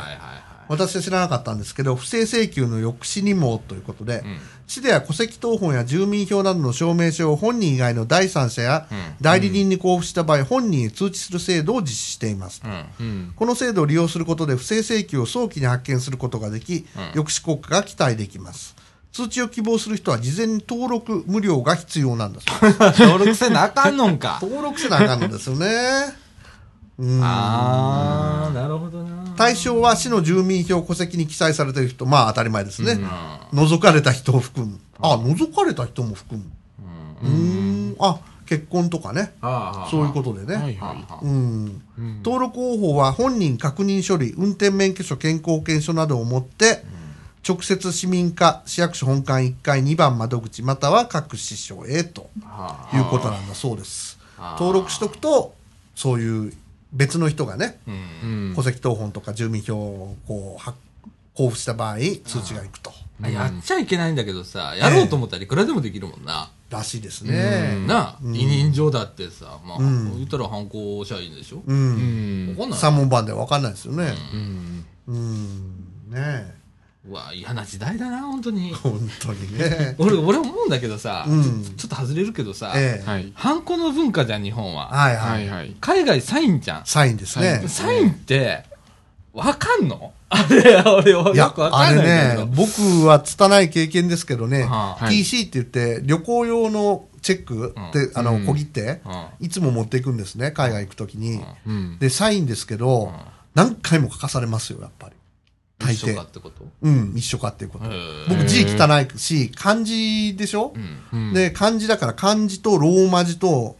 [0.68, 4.24] 私は知らなかったんですけど、不正請求の抑止にもということで、ん
[4.68, 12.62] 市では戸籍謄本や住民票などの証明書を本人以外の第三者やうん代理人に交付した場合、本人へ通知する制度を実施しています。
[12.64, 13.32] うんうん。
[13.34, 18.76] この制度を利用することで不正請求を早期に発見することができ、抑止効果が期待できます。
[19.12, 23.00] 通知を希望する人は事前に登録無料が必要なんだそうです。
[23.02, 24.38] 登録せなあかんのんか。
[24.40, 25.66] 登録せなあかんのですよね。
[26.98, 29.24] うんあー、なるほどな。
[29.36, 32.98] 対象は市の住民票戸籍に記載されている人、まあ当たり前ですね。
[33.52, 34.78] 除かれた人を含む。
[35.00, 36.44] あ、除かれた人も含む。
[37.22, 37.96] うーん。
[37.98, 39.32] あ、結婚とかね。
[39.40, 40.56] あそういうことでね。
[40.56, 41.82] はいはうん。
[42.22, 46.84] 登録方法は本人確認書類、運転免許証、健康保険証などを持って、
[47.46, 54.56] 直接市民課、市役所本館1階2番窓口、または各支所へとはいうことなんだそうですあ。
[54.60, 55.54] 登録しとくと、
[55.94, 56.52] そういう
[56.92, 57.94] 別の人がね、うん
[58.48, 60.74] うん戸籍謄本とか住民票をこうは
[61.34, 62.92] 交付した場合、通知がいくと。
[63.22, 66.50] あやっちゃいけないんだけどさ、やろうと思ったらいくらでもできるもんな。
[66.70, 67.84] らしいですね。
[67.86, 71.58] なあ、委任状だってさ、まあ、ん言ったら犯行社員でしょ？
[71.58, 71.62] う。
[71.66, 72.56] うんん。
[72.56, 72.78] わかんない。
[72.78, 74.14] 三問版では分かんないですよね。
[74.32, 74.86] うん。
[75.08, 75.58] うん。
[76.10, 76.54] ねえ。
[77.08, 78.72] うわ、嫌な時代だな、本当に。
[78.82, 79.94] 本当にね。
[79.98, 82.72] 俺、俺思うんだけどさ、うんちょっと外れるけどさ。
[83.34, 84.88] ハンコの文化じゃん、日本は。
[84.88, 85.22] はいは。
[85.32, 85.76] はいいはい。
[85.80, 86.82] 海外サインじゃん。
[86.84, 87.62] サインですね。
[87.68, 88.64] サインって、
[89.32, 90.12] わかんの？
[90.32, 92.46] あれ、俺よくわ、かあれんないけど。
[92.46, 99.00] ね、僕は拙い経験ですけどね、はあはい TC って言って、旅行用のチェックって、あの、うん小切手、
[99.40, 101.40] いつも持っていくんですね、海外行くときに。
[101.66, 101.98] うん。
[101.98, 103.12] で、サインですけど、
[103.54, 105.16] 何回も書かされますよ、やっぱり。
[105.80, 106.26] 大一緒か抵っ。
[106.30, 106.64] てこと？
[106.82, 107.86] うん、一緒かっていうこと
[108.28, 110.72] 僕字汚いし、漢字でしょ？
[111.12, 111.18] うん。
[111.28, 113.76] うん、で、漢字だから漢字とローマ字と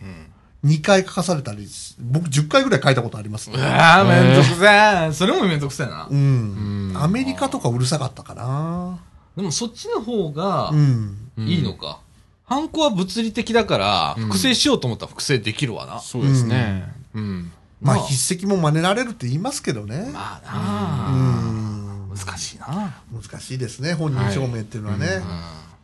[0.65, 3.57] 2回書かされたりし、僕10回ぐらい書いたことありますね。
[3.57, 5.13] うわーめんどくせえ。
[5.13, 6.15] それもめんどくせえなう。
[6.15, 6.93] ん。
[6.97, 8.99] アメリカとかうるさかったかな。
[9.37, 11.17] でもそっちの方がうん。
[11.39, 12.01] いいのか。
[12.45, 16.01] ハンコは物理的だから、うん複製しようと思ったら複製できるわな。
[16.01, 16.93] そうですね。
[17.15, 17.53] うん。
[17.81, 20.11] まあ、まあ筆跡も真似られるって言いますけどね。
[20.13, 21.70] まうあなん。
[22.13, 22.95] あ難しいな。
[23.13, 25.23] 難しいですね、本人証明っていうのはね。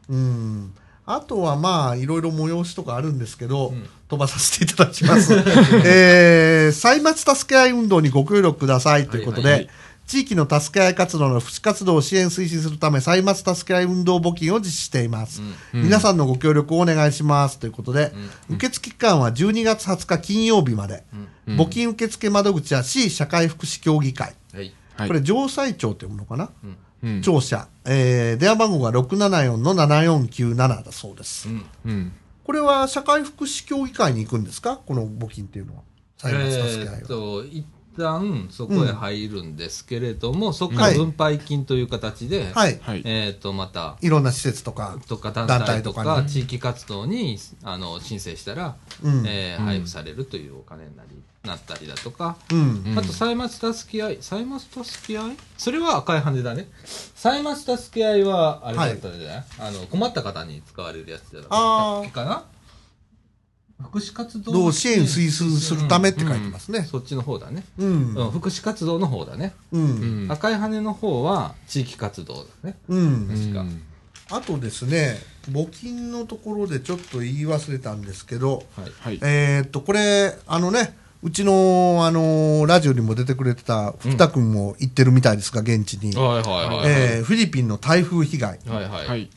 [0.09, 0.73] うん。
[1.09, 5.35] あとはまあ、いろいろ催しとかあるんですけど、ん飛ばさせていただきます。
[5.87, 9.71] えー、歳末助け合い運動にご協力くださいということで、はいはい
[10.07, 15.43] 地域の助け合い活動の福祉活動を支援推進するため、歳末助け合い運動募金を実施しています。
[15.75, 18.13] うん皆さんのご協力をお願いしますということで、
[18.49, 21.03] 受付期間は12月20日金曜日まで、
[21.47, 24.73] うん募金受付窓口は市社会福祉協議会、はい。
[24.97, 25.09] はい。
[25.09, 26.51] これ、城西町って読むのかな、
[27.05, 31.49] うん、庁舎、えー電話番号が674の7497だそうです。
[31.49, 31.65] うん。
[31.85, 32.13] うん。
[32.45, 34.77] これは社会福祉協議会に行くんですか？
[34.85, 35.83] この募金っていうのは。
[36.19, 37.09] 歳末助け合いえーっは。
[37.09, 42.79] と、一旦そこへ入るんですけれども、そこから分配金という形で、はい。
[42.83, 43.03] はい。
[43.05, 44.99] えーっと、また、いろんな施設とか。
[45.09, 46.29] とか団団体とか体とかね。
[46.31, 49.25] 地域活動にあの申請したら、うん。
[49.27, 52.37] えー配布されるというお金になりなったりだとか、
[52.97, 55.37] あと歳末助け合い歳末助け合い？
[55.57, 56.69] それは赤い羽だね。
[57.15, 62.45] 歳末助け合いはあれだったんじゃない、あの困った方に使われるやつだあーったっけかな？
[63.83, 66.83] 福祉活動どう支援推進するためって書いてますね。
[66.83, 68.15] そっちの方だね、うん。
[68.15, 69.79] うん、福祉活動の方だね、う。
[69.79, 70.33] うんん。
[70.33, 73.29] 赤い羽の方は地域活動だねうん。
[73.29, 73.83] 確かうん
[74.29, 75.19] あとですね、
[75.53, 79.21] 募金のところでちょっと言い忘れたんですけど、はいはい。
[79.23, 86.13] えーっと、これ、あのね、うちの、あのラジオにも出てくれてた福田君も行ってるみたいですが、現地に。
[86.17, 89.31] はいはいはいはい、えーフィリピンの台風被害、はいはい、はい。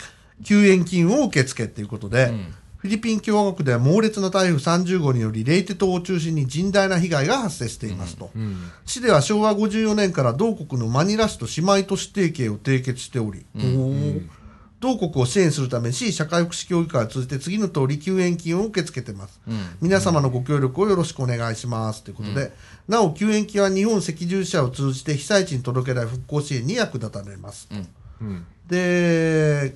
[0.43, 8.31] 救援金を受け付けということで、うんフィリピン共和国では猛烈な台風30号によりレイテ島を中心に甚大な被害が発生していますと。
[8.33, 8.71] うん。
[8.85, 14.21] 市では昭和54年から同国のマニラ市と姉妹都市提携を締結しており、おー
[14.79, 19.41] 同国を支援するため市社会福祉協議会を通じて次の通り救援金を受け付けています。
[19.45, 22.53] うん皆様のご協力をよろしくお願いしますということで、
[22.87, 27.67] なお救援金は日本赤十字社を通じて被災地に届けられ復興支援に役立たれます。
[28.21, 28.45] うん。
[28.67, 29.73] で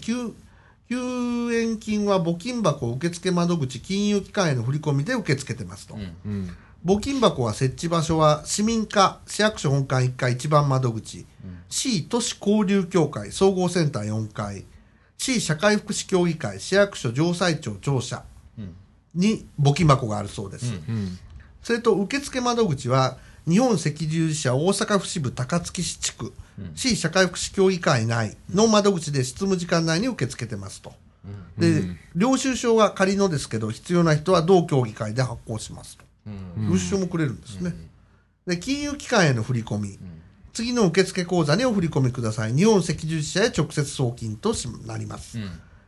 [0.89, 6.15] 救救援金は募金箱受付窓口金融機関への振り込みで受け付けてますと、うん。
[6.25, 6.49] うん。
[6.85, 11.25] 募金箱は設置場所は市民課市役所本館1階一番窓口、
[11.69, 14.65] 市都市交流協会総合センター4階。
[15.17, 18.23] 市社会福祉協議会市役所城西町庁舎
[18.57, 18.75] うん。
[19.15, 21.17] に募金箱があるそうです、うん。
[21.61, 26.33] それと受付窓口は日本赤十字社大阪府支部高槻市地区、
[26.75, 30.93] 市社会福祉協議会内の窓口で執務時間内に受け付けてますと。
[31.57, 31.83] で、
[32.15, 36.05] 領収書は仮のですけど、必要な人は同協議会で発行しますと。
[36.57, 37.75] 領収書もくれるんですね。
[38.47, 39.99] で、金融機関への振り込み。
[40.53, 42.53] 次の受付口座にお振り込みください。
[42.53, 45.37] 日本赤十字社へ直接送金としなります。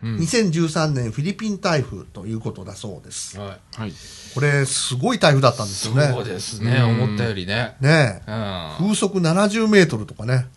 [0.03, 3.39] 2013年フィリピン台風ということだそうです。
[3.39, 3.93] ははい。
[4.33, 6.09] これ、すごい台風だったんですよね。
[6.13, 7.75] そうですね、思ったよりね。
[7.79, 8.31] ねえ
[8.79, 8.87] うん。
[8.87, 10.47] 風速70メートルとかね。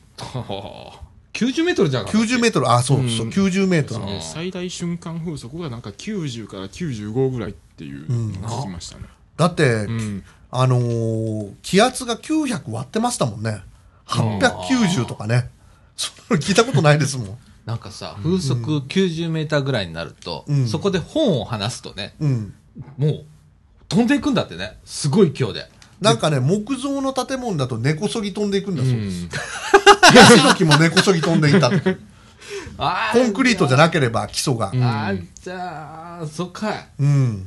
[1.33, 2.11] 90メートルじゃんか。
[2.11, 4.05] 90メートル、あ、そうそう、90メートル。
[4.05, 9.05] えー最大瞬間風速がなんか90から95ぐらいっていうのを聞きましたね。
[9.37, 10.25] だって、うん。
[10.53, 13.63] あのー気圧が900割ってましたもんね。
[14.07, 15.49] 890とかね。
[15.97, 17.39] そんなの聞いたことないですもん。
[17.67, 22.55] なんかさ、風速90メーターぐらいになると、うんそこで本を離すとね、うん。
[22.99, 23.25] もう、
[23.89, 24.79] 飛んでいくんだってね。
[24.85, 25.69] すごい勢いで。
[26.01, 29.25] なんかね、木造の建物だと根こそぎ飛んでいくんだそうです。
[29.25, 29.31] うん
[30.17, 34.69] ヤシの木も根こそぎ飛んでいたコンクリートじゃなければ基礎が。
[34.69, 36.89] あーじゃあ、そっかい。
[36.99, 37.47] うん。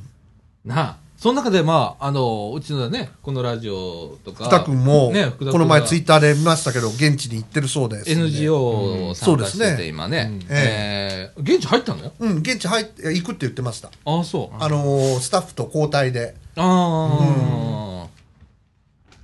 [0.63, 0.97] なあ。
[1.23, 4.43] その中で、まあ、あの、うちのね、このラジオとか。
[4.43, 8.11] 福田君も、ね、この前ツイッターで見ましたけど、現地に行ってるそうです。
[8.11, 10.29] NGO を参加してそうですて、ね今ね。
[10.29, 12.11] うんえー現地入ったの？
[12.19, 13.89] うん、現地入って、行くって言ってました。
[14.03, 14.61] ああ、そう。
[14.61, 18.07] あのースタッフと交代で、ああ、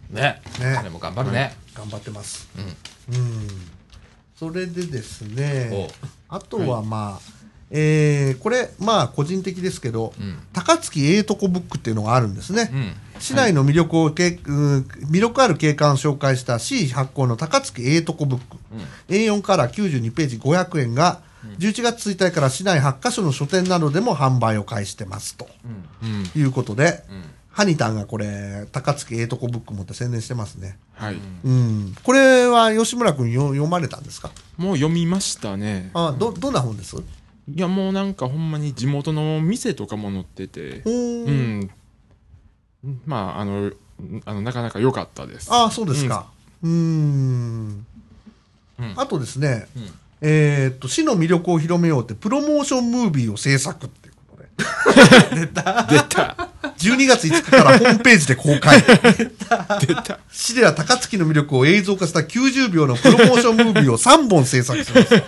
[0.09, 0.41] ね。
[0.57, 1.53] ねでも頑張るね。
[1.73, 2.47] 頑張ってます。
[3.09, 3.15] うん。
[3.17, 3.47] うん。
[4.37, 5.89] それでですね
[6.29, 7.38] お、あとはまあ、
[7.71, 12.69] えーこれ、まあ、個人的ですけど、うん高槻ええとこブックっていうのがあるんですね。
[12.73, 12.93] うん。
[13.21, 14.79] 市内の魅力をけ、うん
[15.11, 18.57] 魅力ある景観を紹介した市発行の高槻ええとこブック。
[19.09, 21.21] A4 から92ページ500円が、
[21.59, 25.47] 11月1日から市内8カ所の書店などでも販売を開始してますと
[26.03, 26.29] うん。
[26.41, 27.23] いうことで、うん。
[27.51, 30.77] ハニタンがこれ、高槻ええとこブック持って宣伝してますね。
[30.93, 31.17] はい。
[31.45, 31.95] うん。
[32.03, 34.31] これは吉村君よ読まれたんですか？
[34.57, 35.91] もう読みましたね。
[35.93, 36.95] あど、どんな本です？
[37.55, 40.89] いや、もうなんかほんまに地元の店とかも載っててう
[41.31, 41.71] ん。
[43.05, 43.71] まあ、あの、
[44.25, 45.51] あのなかなか良かったです。
[45.51, 46.27] ああ、そうですか。
[46.63, 46.73] うーん。
[48.79, 56.49] うんあとですね、うんえーっと、市の魅力を広めようって、プロモーションムービーを制作っていうことで、 出た。
[56.77, 58.81] 12月5日からホームページで公開。
[58.81, 60.19] 出た。
[60.31, 65.23] 市では高槻の魅力を映像化した90秒のプロモーションムービーを3本制作します。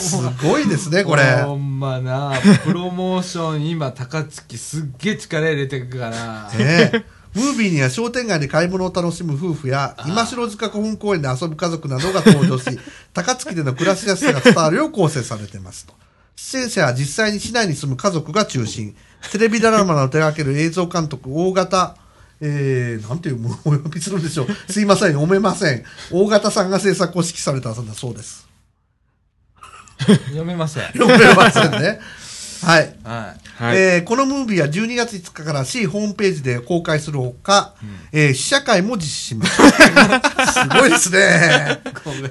[0.00, 1.42] すごいですね、これ。
[1.42, 2.32] ほんまな、
[2.64, 6.50] プロモーション、今、高槻すっげえ力入れてくから。
[6.56, 12.78] ねえムービーには商店街で買い物を楽しむ夫婦や、今城塚古墳公園で遊ぶ家族などが登場し、
[13.12, 15.94] 高槻での暮らしやすさが伝わるよう構成されていますと。
[16.36, 18.94] 出演者は実際に市内に住む家族が中心。
[19.32, 21.96] テレビドラマの手掛ける映像監督、大型、
[22.40, 24.72] えー、なんていうもお呼びするんでしょう。
[24.72, 25.84] すいません、読めません。
[26.12, 28.53] 大型さんが制作を指揮されたそうです。
[29.98, 30.84] 読めません。
[30.94, 32.00] 読めませんね。
[32.62, 32.94] はい。
[33.04, 33.76] ははい。
[33.76, 37.74] えーこのムービーは12月5日から市ホームページで公開するほか、
[38.12, 39.52] えー試写会も実施します。
[40.52, 41.80] すごいですね。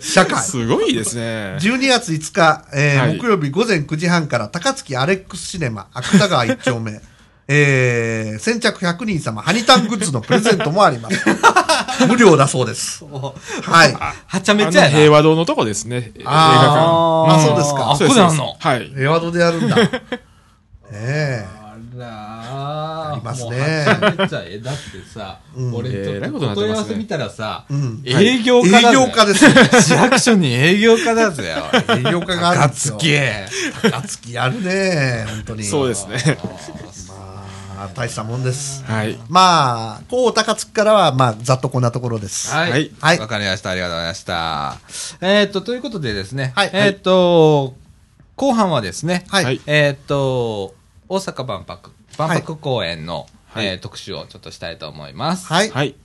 [0.01, 0.43] 試写会。
[0.43, 1.57] すごいですね。
[1.59, 6.99] 12月5日、えーはい木曜日午前9時半から高槻アレックスシネマ、芥川1丁目、
[7.47, 11.17] えー先着100人様、ハニタングッズのプレゼントもあります。
[12.07, 13.03] 無料だそうです。
[13.03, 13.07] い。
[13.69, 13.93] はい。
[14.27, 14.93] はちゃめあちゃやな。
[14.93, 16.11] の平和堂のとこですね。
[16.17, 18.03] 映画あーあそうですかあ、館。
[18.05, 18.55] ここであんの？
[18.59, 18.91] はい。
[18.97, 19.75] エワードでやるんだ。
[19.77, 19.89] ね
[20.93, 21.45] え。
[21.59, 24.59] あらーありますねもうはちゃめちゃえ。
[24.59, 24.81] だって
[25.13, 29.51] さ、うん俺えらいとことになってますね問い合わせ見たらさ、うん営業家営業家ですよ。
[29.81, 31.53] 市役所に営業家だぜ。
[31.99, 32.95] 営業家があるんですよ。
[32.95, 33.91] 高槻。
[33.91, 35.25] 高槻やるね。
[35.29, 35.63] 本当に。
[35.63, 36.37] そうですね。
[37.83, 38.83] まあ、大したもんです。
[38.85, 39.17] はい。
[39.27, 42.51] まあ、こう高槻からは、まあ、ざっとこんなところです。
[42.53, 42.71] はい。
[42.71, 43.71] はいはいわかりました。
[43.71, 44.77] ありがとうございました。
[45.21, 46.53] えーっと、ということでですね。
[46.55, 47.75] はいえーっと、
[48.35, 49.25] 後半はですね。
[49.29, 49.43] はい。
[49.43, 50.75] はいえーっと、
[51.09, 55.47] 大阪万博、万博公園の、はいえー特集をちょっとしたいと思います。
[55.51, 55.69] はい。
[55.69, 55.95] はい。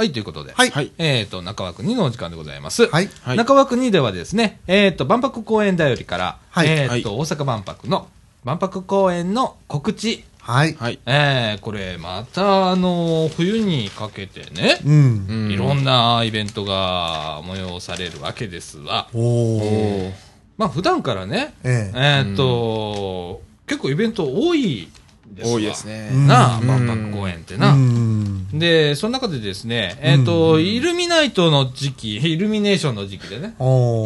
[0.00, 0.54] はい、ということで。
[0.54, 0.70] はい。
[0.70, 0.92] はい。
[0.96, 2.86] えっ、と、中枠2のお時間でございます。
[2.86, 3.10] はい。
[3.20, 8.08] はい中枠2ではですね、えっ、と、万博公園だよりから、はいえっ、はいと、大阪万博の
[8.42, 10.24] 万博公園の告知。
[10.38, 10.72] はい。
[10.72, 10.98] はい。
[11.04, 15.26] えー、これ、また、あの、冬にかけてね、うん。
[15.28, 19.06] うんいろんなイベントが催されるわけですわ。
[19.12, 20.08] おおー。
[20.08, 20.12] ー
[20.56, 22.24] まあ、普段からね、ええ。
[22.26, 24.88] えっ、と、結構イベント多い
[25.30, 26.10] ですわ多いですね。
[26.12, 27.72] うんなあ、うん万博公園ってな。
[27.72, 28.58] うん。
[28.58, 33.54] で、その中でですね、えっ、と、うんイルミナイトの時期、イルミネーションの時期でね、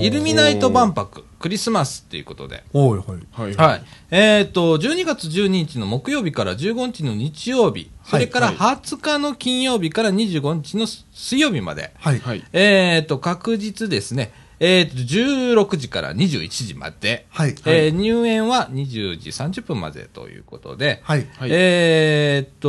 [0.02, 3.32] イルミナイト万博、クリスマスっていうことで、はい。
[3.32, 3.54] はい。
[3.54, 3.84] はい。
[4.10, 12.18] えっ、と、12月12日の木曜日から15日の日曜日、それからはい20日の金曜日から25日の水曜日まで、はい。
[12.18, 12.44] はい。
[12.52, 17.54] えっ、と、確実ですね、えっ、と、16時から21時まで、はい。
[17.66, 21.26] えー入園は20時30分までということで、はい。
[21.38, 22.68] はいえーっと、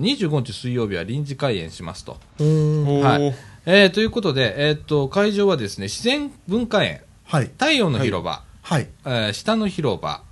[0.00, 2.12] 25日水曜日は臨時開園しますと。
[2.12, 3.34] はい
[3.66, 7.44] えーということで、えーっと、会場はですね、自然文化園、はい。
[7.44, 8.88] 太陽の広場、はい。
[9.04, 10.22] えー下の広場、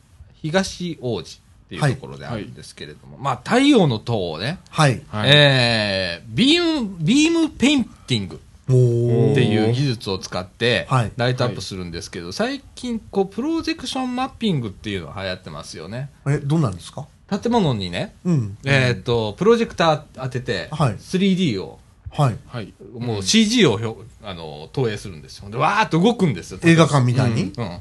[0.42, 5.02] 東大路っていうところであるんですけれども、まあ、太陽の塔をね、はい。
[5.08, 5.30] はい。
[5.30, 8.40] えー beam、beam painting
[8.72, 16.10] っていう技術を使ってはい、ライトアップするんですけど、最近、こう、プロジェクションマッピングっていうのが流行ってますよね。
[16.26, 17.06] え、どうなんですか？
[17.30, 18.56] 建物にね、うん。
[18.64, 21.78] えーっと、プロジェクター当てて、はい 3D を、
[22.10, 22.36] はい。
[22.46, 22.72] はい。
[22.98, 25.50] もう CG をひょあの投影するんですよ。
[25.50, 26.58] で、わーっと動くんですよ。
[26.64, 27.52] 映画館みたいに？
[27.56, 27.64] うん。
[27.64, 27.80] あ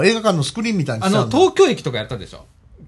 [0.00, 2.44] あ、映画館のスクリーンみたいにあの、東京駅とかやったでしょ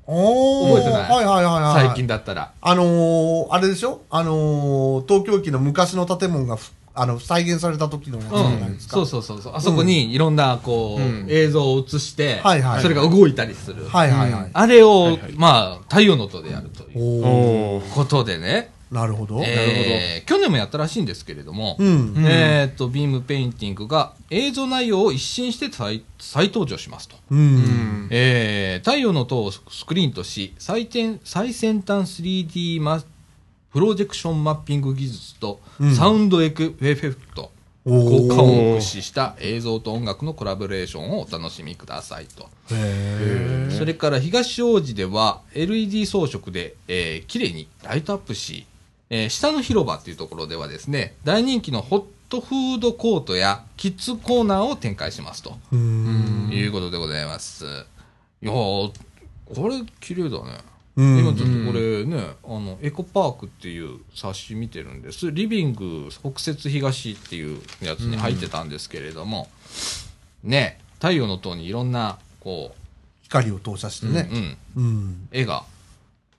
[0.07, 1.11] 覚えてない？
[1.11, 1.87] はいはいはいはい。
[1.87, 2.53] 最近だったら。
[2.61, 4.03] あのー、あれでしょ？
[4.11, 8.97] あのー、東京駅の昔の建物がふあの再現された時のやつじゃないですか。
[8.97, 9.53] そうそうそうそう。
[9.55, 13.85] あそこにいろんな、こう、うん映像を映して、はいはいそれが動いたりする。
[13.87, 14.51] はいはいはい。
[14.53, 18.73] あれを、はいはいまあ、太陽の塔でやるということでね。
[18.91, 19.43] なるほど。
[19.45, 22.15] えー去年もやったらしいんですけれども、うん。
[22.19, 27.17] えーっと、 beam painting が映像内容を一新して再再登場しますと。
[27.31, 27.39] うん。
[27.39, 28.09] うん。
[28.11, 33.03] えー太陽の塔をスクリーンとし最先最先端 3D マ
[33.77, 37.53] プロジェクションマッピング技術とうんサウンドエクエフェクト、
[37.85, 42.49] 効果音を駆使した映像と音楽のコラボレーションをお楽しみくださいと。
[42.73, 48.65] へそれから東大路では LED 装飾で、えー綺麗にライトアップし、
[49.11, 55.59] えー下の広場っていうところではですね、大人気のホットフードコートやキッズコーナーを展開しますと。
[56.51, 57.67] いうことでございます。
[57.67, 58.91] いやー、
[59.55, 60.76] これ綺麗だね。
[60.97, 65.31] うん今ちょっとこれね、あの、エコパークっていう冊子見てるんです。
[65.31, 69.49] リビング北摂東っていうやつに入ってたんですけれども、
[70.43, 72.75] ね、太陽の塔にいろんな、こ
[73.25, 74.31] 光を通させてう、ね
[74.77, 74.81] う。
[74.81, 75.29] ん、うん。
[75.33, 75.65] 絵が、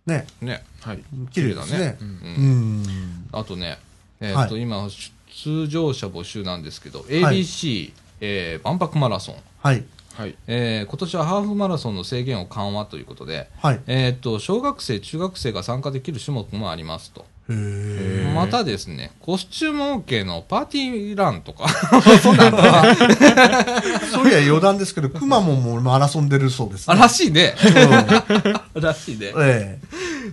[0.07, 0.25] ね。
[0.41, 1.03] ね、はい。
[1.31, 2.05] 綺麗ですねう。
[2.05, 3.27] ん。
[3.31, 3.77] あとね、
[4.19, 4.87] えーっと、は今、
[5.29, 7.91] 出場者募集なんですけど、はい ABC、
[8.21, 9.83] えー万博マラソン、はい。
[10.17, 10.35] はい。
[10.47, 13.79] えー今年はハーフマラソンの制限を緩和ということで、はい。
[13.87, 17.25] えーっと、小学生、中学生が参加できる種目もありますと。
[18.35, 21.69] またですね、コスチューム OK のパーティーランとか、
[22.21, 22.57] そんなの
[24.11, 26.99] そういや余談ですけど、くまモンもマラソン出るそうですあね。
[27.01, 27.55] らしいね。
[28.75, 29.31] うん らしいね。
[29.35, 29.79] え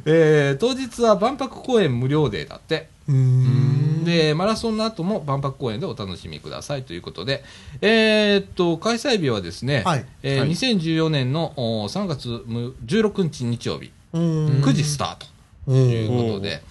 [0.07, 2.75] えー当日は万博公園無料デーだって。
[3.09, 3.13] え。
[3.13, 3.84] うーん。
[4.05, 7.43] で、マラソンの後も万博公園でお楽しみくださいということで、
[7.81, 10.05] えーっと、開催日はですね、はい。
[10.23, 10.51] えーはい。
[10.51, 14.47] 2014年のお3月16日日曜日、うん。
[14.63, 15.27] 9時スタート。
[15.67, 16.63] ということで、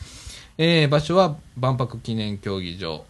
[0.58, 3.06] えー場所は万博記念競技場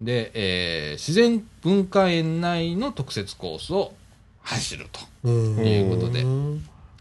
[0.00, 3.92] で、えー自然文化園内の特設コースを
[4.42, 5.28] 走ると。
[5.28, 6.24] いうことで。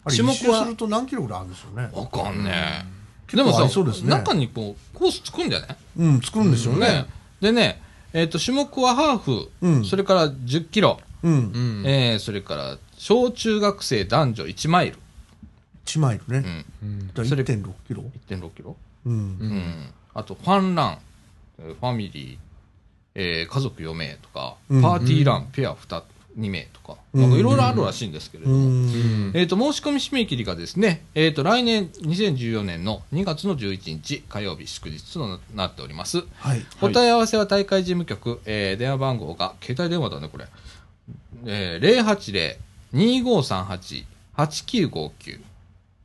[0.03, 1.89] あれ種目はすると何キロぐらいあるんですよね？
[1.93, 3.00] わかんねえ。
[3.33, 4.09] でもさ、りそうですね。
[4.09, 7.05] 中にこう、コース作るんじゃないうん、作るんでしょうね。
[7.39, 7.81] でね、
[8.13, 9.85] えっ、と、種目はハーフ、うん。
[9.85, 11.33] それから10キロ、うん。
[11.33, 11.37] う
[11.81, 11.83] ん。
[11.85, 14.97] えーそれから小中学生男女1マイル、
[15.85, 16.65] 1マイルね。
[16.81, 18.03] うん、うんだからそれ1.6キロ。
[18.29, 19.13] 1.6キロ、うん。
[19.13, 19.93] うん。
[20.13, 20.97] あとファンラン、
[21.59, 22.38] えーファミリー、
[23.15, 24.82] えー家族4名とか、うん。
[24.82, 26.03] パーティーラン、ペア 2,
[26.38, 29.32] 2名とか、いろいろあるらしいんですけれどうも、ん。
[29.34, 36.23] えっ、と、申し込み締め切りがですね、えっ、と、来年2014年の2月の11日火曜日祝日となっております。
[36.38, 36.65] はい。
[36.82, 40.47] お問い合わせは大会事務局、えー電話番号が、携帯電話だね、これ。
[41.45, 42.57] えー、
[42.93, 45.41] 080-2538-8959。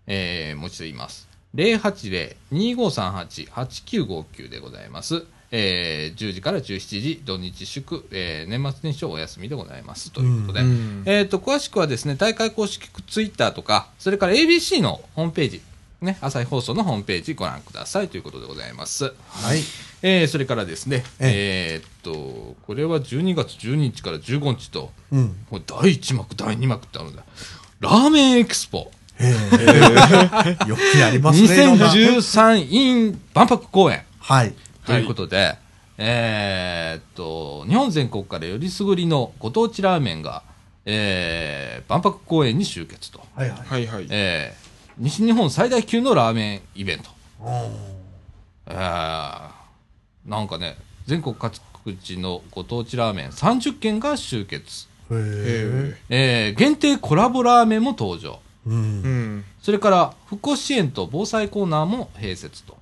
[0.08, 1.26] えー、もう一度言います。
[1.54, 5.24] 080-2538-8959でございます。
[5.50, 10.12] えー、10時から17時、土日祝、えー、年末年始お休みでございます。
[10.12, 10.60] ということで。
[10.60, 15.62] うんえっ、と、詳しくはですね、大会公式ツイッターとか、それから ABC のホームページ
[16.00, 19.04] ね、朝日放送のホームページご覧くださいということでございます。
[19.28, 19.60] はい。
[20.02, 25.36] えーそれからですね、ええーっと、これは12月12日から15日と、うん。
[25.50, 25.60] 第
[25.94, 27.24] 1幕、第2幕ってあるんだ。
[27.80, 28.90] ラーメンエキスポ。
[30.68, 31.54] よくやりますね。
[31.54, 34.52] いろんな2013 in 万博公演はい。
[34.86, 35.56] ということで、
[35.98, 40.42] えーっと、日本全国からよりすぐりのご当地ラーメンが、
[40.84, 43.20] えー万博公演に集結と。
[43.34, 43.58] はいはい。
[43.66, 44.06] はいはい。
[44.10, 44.66] えー
[44.98, 47.10] 西日本最大級のラーメンイベント。
[47.44, 47.52] うん
[48.68, 49.50] えー
[50.26, 50.76] なんかね、
[51.06, 51.52] 全国各
[52.02, 54.88] 地のご当地ラーメン30軒が集結。
[55.10, 56.52] へえ。
[56.54, 58.40] ー限定コラボラーメンも登場。
[58.66, 58.74] う。
[58.74, 59.44] ん。
[59.62, 62.76] それから、復興支援と防災コーナーも併設と。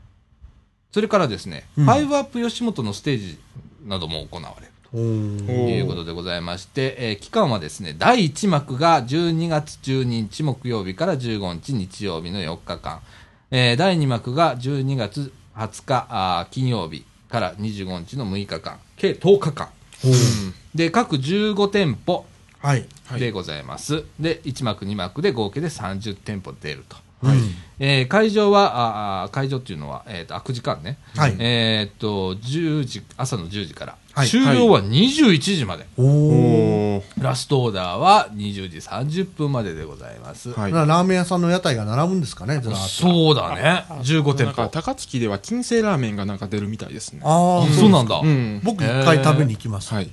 [0.95, 3.39] それからですね、うんファイブアップ吉本のステージ
[3.85, 13.01] なども行われるおとーいうことでございまして、えー期間はですね、第1幕が12月12日木曜日から15日日曜日の4日間、
[13.51, 19.69] えー第2幕が12月20日あー金曜日から25日の6日間、計10日間。
[20.05, 22.25] おーで、各15店舗
[22.61, 22.87] はい。
[23.07, 24.05] はいでございます。
[24.21, 26.97] で、1幕2幕で合計で30店舗出ると。
[27.29, 27.39] はい。
[27.81, 30.97] えー会場は、あー会場っていうのは、えーと、空く時間ね。
[31.17, 31.37] はい。
[31.39, 33.97] えーっと、10時、朝の10時から。
[34.13, 35.87] はい終了は21時まで。
[35.97, 36.07] おー。
[36.07, 37.23] おー。
[37.23, 40.53] ラストオーダーは20時30分まででございます。
[40.53, 40.73] はい。
[40.73, 42.89] ラーメン屋さんの屋台が並ぶんですかね、ずらーっと。
[42.89, 43.85] そうだね。
[44.03, 44.69] 15店舗。
[44.69, 47.23] 高槻では金星ラーメンがなんか出るみたいですね。
[47.25, 48.21] ああ、そうなんだ。
[48.21, 48.61] うん。
[48.63, 49.93] 僕一回食べに行きます。
[49.93, 50.09] はい。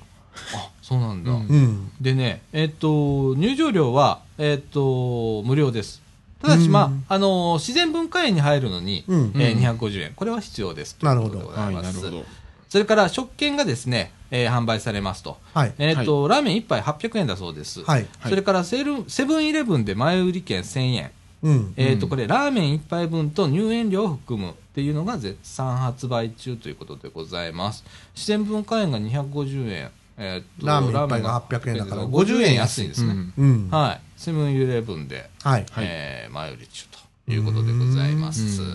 [0.56, 1.32] あ、そうなんだ。
[1.32, 1.92] うんうん。
[2.02, 6.01] でね、えーっと、入場料は、えーっと、無料です。
[6.42, 10.14] ただし、うんまあ、あのー自然文化園に入るのに、うんえーうん250円。
[10.16, 10.98] これは必要です。
[11.02, 12.04] なるほどということでごはい、ざいます。
[12.04, 12.26] なるほど。
[12.70, 15.38] それから、食券がですね、えー販売されますと。
[15.54, 15.74] はい。
[15.78, 17.82] えーっと、ラーメン1杯800円だそうです。
[17.84, 18.08] はい。
[18.20, 21.12] はいそれからセル、セブンイレブンで前売り券1000円。
[21.44, 21.74] うん。
[21.76, 27.84] えーっと、うんこれ、ラーメン1杯分と入園料を含むっていうのが絶賛発売中ということでございます。
[28.16, 29.90] 自然文化園が250円。
[30.18, 33.12] えーっとラーメン一杯が800円だから50円安いんですね。
[33.12, 33.70] うんうん。
[33.72, 34.11] はい。
[34.22, 35.66] セブンイレブンで、はい。
[35.72, 36.86] はいえー前売り中
[37.26, 38.62] ということでございます。
[38.62, 38.68] うん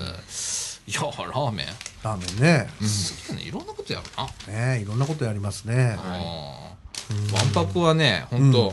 [0.89, 1.67] いや、ラーメン、
[2.03, 2.69] ラーメンね。
[2.81, 3.43] 好きだね。
[3.43, 4.07] いろんなことやる
[4.49, 4.53] な。
[4.75, 5.97] ねいろんなことやりますね。
[6.01, 8.73] うんわんぱくはね、本当、う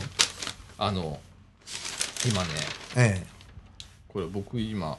[0.78, 1.20] あの、
[2.28, 2.48] 今ね、
[2.96, 3.24] え
[4.08, 4.98] これ僕今、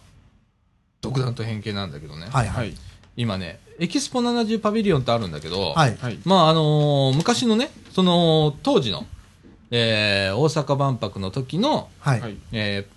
[1.01, 2.29] 独断と偏見なんだけどね、え。
[2.29, 2.53] はいは。
[2.59, 2.77] はいい。
[3.17, 5.97] 今ね、エキスポ70パビリオンってあるんだけど、はい。
[5.97, 6.19] はい。
[6.23, 9.05] まああのー昔のね、その当時の、
[9.71, 12.21] えー大阪万博の時の、はい。
[12.21, 12.37] はい。
[12.51, 12.95] えー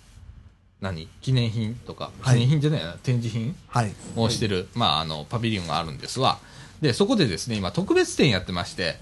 [0.80, 1.08] 何？
[1.20, 3.54] 記念品とか、はい記念品じゃないな、展示品？
[3.68, 3.92] はい。
[4.16, 6.38] をしてる、まああの、パビリオンがあるんですわ。
[6.80, 8.96] で、そこでですね、今特別展やってまして。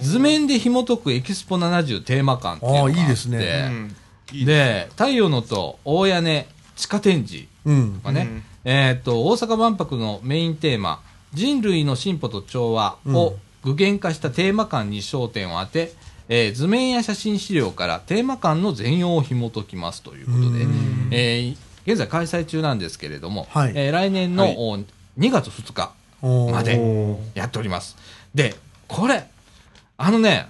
[0.00, 3.96] 図面で紐解くエキスポ70テーマ館っていうのがあっていいですねうん
[4.32, 6.46] いいで、太陽の塔、大屋根、
[6.76, 8.00] 地下展示うんと。
[8.06, 11.02] かね、うんえーっと、大阪万博のメインテーマ、
[11.34, 13.34] 人類の進歩と調和を
[13.64, 15.92] 具現化したテーマ館に焦点を当て、
[16.32, 21.56] えー図面や写真資料からテーマ館の全容を紐解きますということでうん、えー
[21.86, 24.78] 現在開催中なんですけれども、はいえー来年の、はいお
[25.18, 25.92] 2月2日
[26.52, 26.80] まで
[27.34, 27.96] やっております。
[28.34, 28.54] で、
[28.86, 29.26] これ、
[29.96, 30.48] あのね、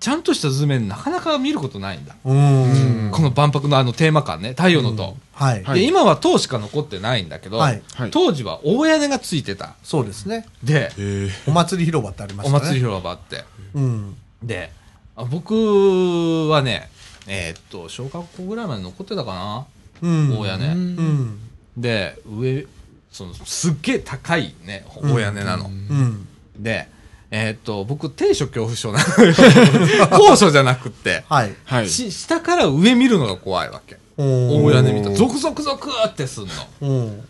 [0.00, 2.16] ちゃんとした図面なかなか見ることないんだ。
[2.24, 3.10] うん。
[3.12, 5.16] この万博のあのテーマ館ね、太陽の塔。
[5.34, 5.62] はい。
[5.62, 7.82] はいで、今は塔しか残ってないんだけど、はい。
[7.94, 8.10] はい。
[8.10, 9.74] 当時は大屋根がついてた。
[9.82, 10.46] そうですね。
[10.64, 12.64] で、えお祭り広場ってありまおしたね。
[12.66, 13.44] 祭り広場あって。
[13.74, 14.16] うん。
[14.42, 14.72] で、
[15.16, 16.90] あ僕はね、
[17.26, 19.66] えーっと、小学校ぐらいまで残ってたかな、
[20.02, 20.38] うん。
[20.38, 20.66] 大屋根。
[20.66, 21.40] うん。
[21.76, 22.66] で、上、
[23.10, 25.66] その、すっげえ高いね、大屋根なの。
[25.66, 26.26] うん。
[26.58, 26.88] で、
[27.30, 29.34] えーっと、僕、低所恐怖症なのよ。
[30.10, 31.54] 高所じゃなくって、はい。
[31.64, 31.88] はい。
[31.88, 33.98] し下から上見るのが怖いわけ。
[34.16, 36.52] 大屋根見たら、ゾクゾクゾクってすんの。
[36.82, 37.28] うん。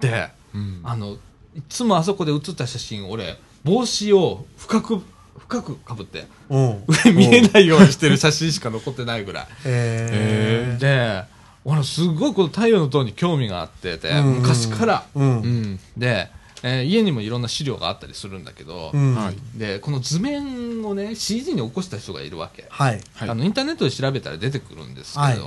[0.00, 1.16] で、うんあの、
[1.56, 5.02] いつもあそこで写った写真、俺、帽子を深く、
[5.38, 6.84] 深くかぶって、うん。
[7.04, 9.46] 上見えないようにしてる写真しか残ってないぐらい。
[9.64, 10.80] えー。
[10.80, 11.24] で、
[11.64, 15.04] 俺すごいこの太陽の塔に興味があってて、うん昔から。
[15.14, 15.20] う。
[15.20, 15.80] うんん。
[15.96, 16.30] で、
[16.62, 19.14] えー家にもいろんな資料があったりするんだけど、うん。
[19.14, 19.36] はい。
[19.58, 22.66] で、この図面をね、CG に起こした人がいるわけ。
[22.68, 23.00] はい。
[23.14, 25.38] はいあの、インターネットで調べたら出てくるんですけど、はい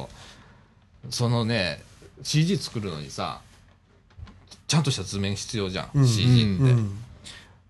[1.09, 1.83] そのね、
[2.23, 3.41] CG 作るのにさ、
[4.67, 6.97] ちゃんとした図面必要じゃん、うん CG って、うん。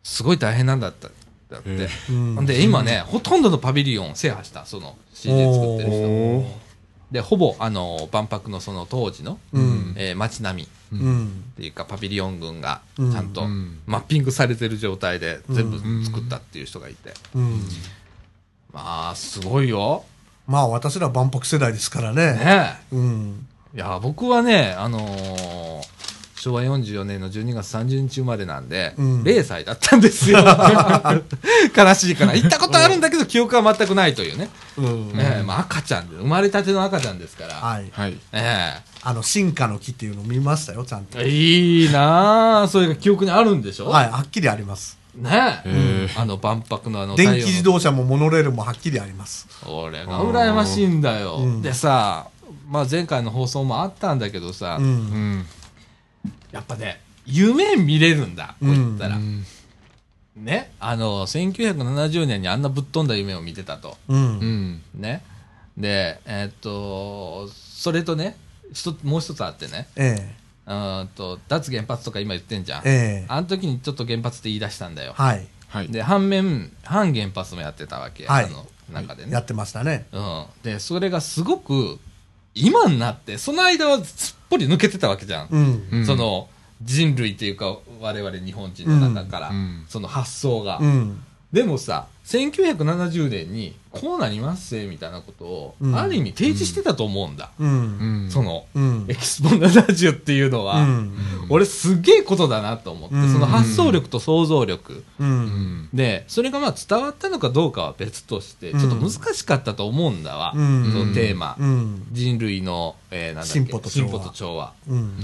[0.03, 1.09] すごい大変なんだった。
[1.53, 1.69] だって。
[1.69, 2.45] えうん。
[2.45, 6.63] で、今ね、ほとんどのパビリオンを制覇した、その CG 作ってる人。
[7.11, 9.93] で、ほぼ、あの、万博のその当時の、うん。
[9.95, 11.43] えー街並みっうん。
[11.55, 17.13] ていうか、パビリオン群が、うんちゃんとうんマッピングされてる状態で全部作ったっていう人がいて。
[17.35, 17.61] うん。
[18.73, 20.03] まあ、すごいよ。
[20.47, 22.33] まあ私ら万博世代ですからね。
[22.33, 23.47] ねうん。
[23.75, 25.82] いや、僕はね、あのー
[26.43, 30.39] 昭和44年の12月30日生まれなんで、うん0歳だったんですよ。
[31.75, 32.35] 悲しいから。
[32.35, 34.49] 行ったことあるんだけど、記憶は全くないというね。
[34.77, 35.13] うん。
[35.15, 37.53] ええまあ赤ちゃんで、生まれたての赤ちゃんですから。
[37.53, 37.89] はい。
[37.93, 38.17] はい。
[38.33, 38.73] え
[39.03, 41.21] あの、進化の木っていうのを見ましたよ、ちゃんと。
[41.21, 43.87] えいいなあそれが記憶にあるんでしょ？
[43.87, 44.97] はい、はっきりあります。
[45.15, 46.09] ねえ。
[46.17, 49.47] あの万博のあの電気自動車もモノレールもはっきりあります。
[49.65, 51.37] 俺が羨ましいんだよ。
[51.37, 52.27] うんでさ、
[52.69, 54.83] まあ前回の放送もあったんだけどさ、う。
[54.83, 54.89] うん
[55.39, 55.45] ん。
[56.51, 59.17] やっぱね、夢見れるんだ、こう言ったら。
[59.17, 59.45] うん
[60.35, 63.97] ね、あの、1970年にあんなぶっ飛んだ夢を見てたと。
[64.07, 64.15] う。
[64.15, 64.81] うんん。
[64.95, 65.23] ね。
[65.77, 68.35] で、えーっと、それとね、
[68.71, 72.81] 一つ、もう一つあってね、えうーんと、脱原発とか今言ってんじゃん。
[72.83, 72.89] え。
[72.89, 72.91] え
[73.23, 73.25] え。
[73.27, 75.13] あの時にちょっと原発って言い出したんだよ。
[75.15, 75.47] はい。
[75.67, 75.87] はい。
[75.89, 78.25] で、反面、反原発もやってたわけ。
[78.25, 79.31] はいあの中でね。
[79.31, 80.07] やってましたね。
[80.11, 80.45] うん。
[80.63, 81.99] で、それがすごく、
[82.55, 85.47] 今になって、その間はすっぽり抜けてたわけじゃん。
[85.49, 85.87] うん。
[85.91, 86.47] うんその、
[86.81, 90.79] 人類っていうか、我々日本人の中から、うんうんその発想が。
[90.79, 91.23] うん。
[91.51, 97.51] でもさ、1970年に、こうなりますぜ、みたいなことを、うんある意味提示してたと思うんだ。
[97.59, 97.63] う。
[97.63, 98.31] うんん。
[98.31, 99.13] その、うんエ。
[99.15, 101.13] キスポ70っていうのは、うん。
[101.49, 105.03] 俺すげえことだなと思って、うんその発想力と想像力。
[105.93, 110.53] で、それがまあ伝わったのかどうかは別として、ちょっと難しかったと思うんだわ。
[110.55, 111.55] うんそのテーマ。
[111.59, 112.07] うん。
[112.11, 113.65] 人類の、えーなんだっけ進
[114.07, 114.73] 歩と調和。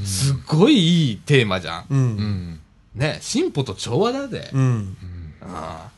[0.06, 1.86] すっごいいいテーマじゃん。
[1.90, 1.96] う。
[1.96, 2.02] うん
[2.54, 2.60] ん。
[2.96, 4.50] ね、進歩と調和だぜ。
[4.54, 4.96] うん。
[5.42, 5.90] あ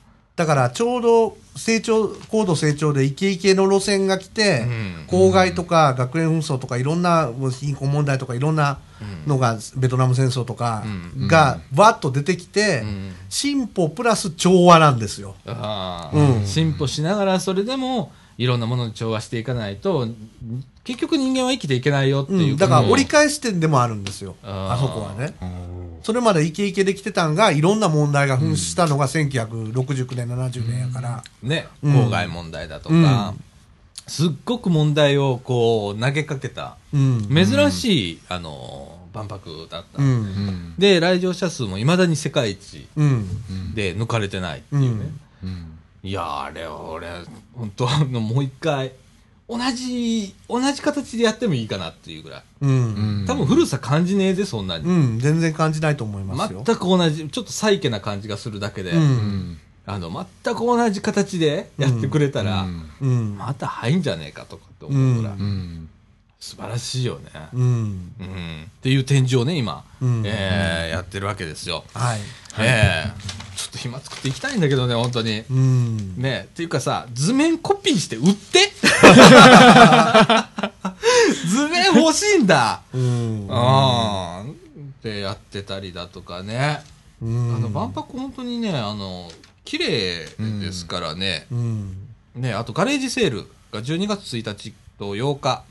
[0.41, 5.05] だからちょうど成長、高度成長でイケイケの路線が来て、うん。
[5.05, 7.29] 公害とか学園紛争とかいろんな
[7.59, 8.79] 貧困問題とかいろんな
[9.27, 10.81] のが、ベトナム戦争とか
[11.15, 11.27] うん。
[11.27, 13.13] がわっと出てきて、うん。
[13.29, 15.35] 進歩プラス調和なんですよ。
[16.45, 20.07] 進歩しながらそれでもいろんなものに調和していかないと
[20.84, 24.36] 結局人間は生きていけないよっていう、うん、だから折り返し点でもあるんですよ。
[24.43, 25.34] あそこはね。
[26.03, 31.23] それまでイケイケできてたんが、いろんな問題が噴出したのが1969年、70年やから。
[31.43, 33.36] ねうん公害問題だとか、
[34.07, 37.29] すっごく問題をこう投げかけたうん。
[37.29, 40.01] 珍しい、あの万博だった。
[40.79, 43.75] で来場者数もいまだに世界一うん。
[43.75, 45.05] で抜かれてないっていうね、
[45.43, 45.79] うん。
[46.03, 47.07] いやーあれ俺
[47.53, 48.93] 本当もう一回
[49.52, 53.26] 同じ同じ形でやってもいいかなっていうぐらいうん。
[53.28, 55.20] 多分古さ感じねえぜそんなに、うん。
[55.20, 56.64] 全然感じないと思いますよ。
[56.66, 59.60] 全く同じちょっとサイケな感じがするだけで、うんうん。
[59.86, 62.66] あの全く同じ形でやってくれたら、
[63.02, 63.36] うん。
[63.38, 65.89] また入んじゃねえかとかって思うぐらい、うん。
[66.39, 67.62] 素晴らしいよね、うん。
[67.62, 72.20] うんっていう展示をね今、うんえーやってるわけですよ、はい。
[72.58, 73.51] ええ
[73.82, 75.43] 暇作っていきたいんだけどね本当に。
[75.49, 76.15] うん。
[76.17, 78.71] ねっていうかさ図面コピーして売って？
[81.47, 82.82] 図面欲しいんだ。
[82.93, 83.47] うん。
[83.49, 84.51] ああ
[85.03, 86.82] でやってたりだとかね、
[87.21, 87.55] うん。
[87.55, 89.29] あの万博本当にねあの
[89.65, 90.25] 綺麗
[90.59, 91.97] ですからね、うん。
[92.36, 95.63] ねあとガレージセールが12月1日と8日、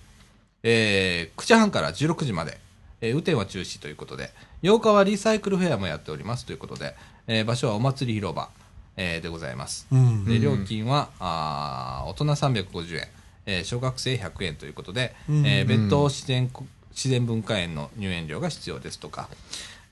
[0.63, 2.59] えー9時半から16時まで、
[3.01, 4.33] えー雨天は中止ということで。
[4.63, 6.95] 8日はリサイクルフェアもやっておりますということで、
[7.27, 8.49] えー場所はお祭り広場、
[8.97, 10.25] えーでございます、うん。
[10.25, 13.09] で料金はあー大人350円、
[13.47, 15.47] えー小学生100円ということで、うん。
[15.47, 19.29] えー別途自然こ自然文化園の入園料が必要ですとか、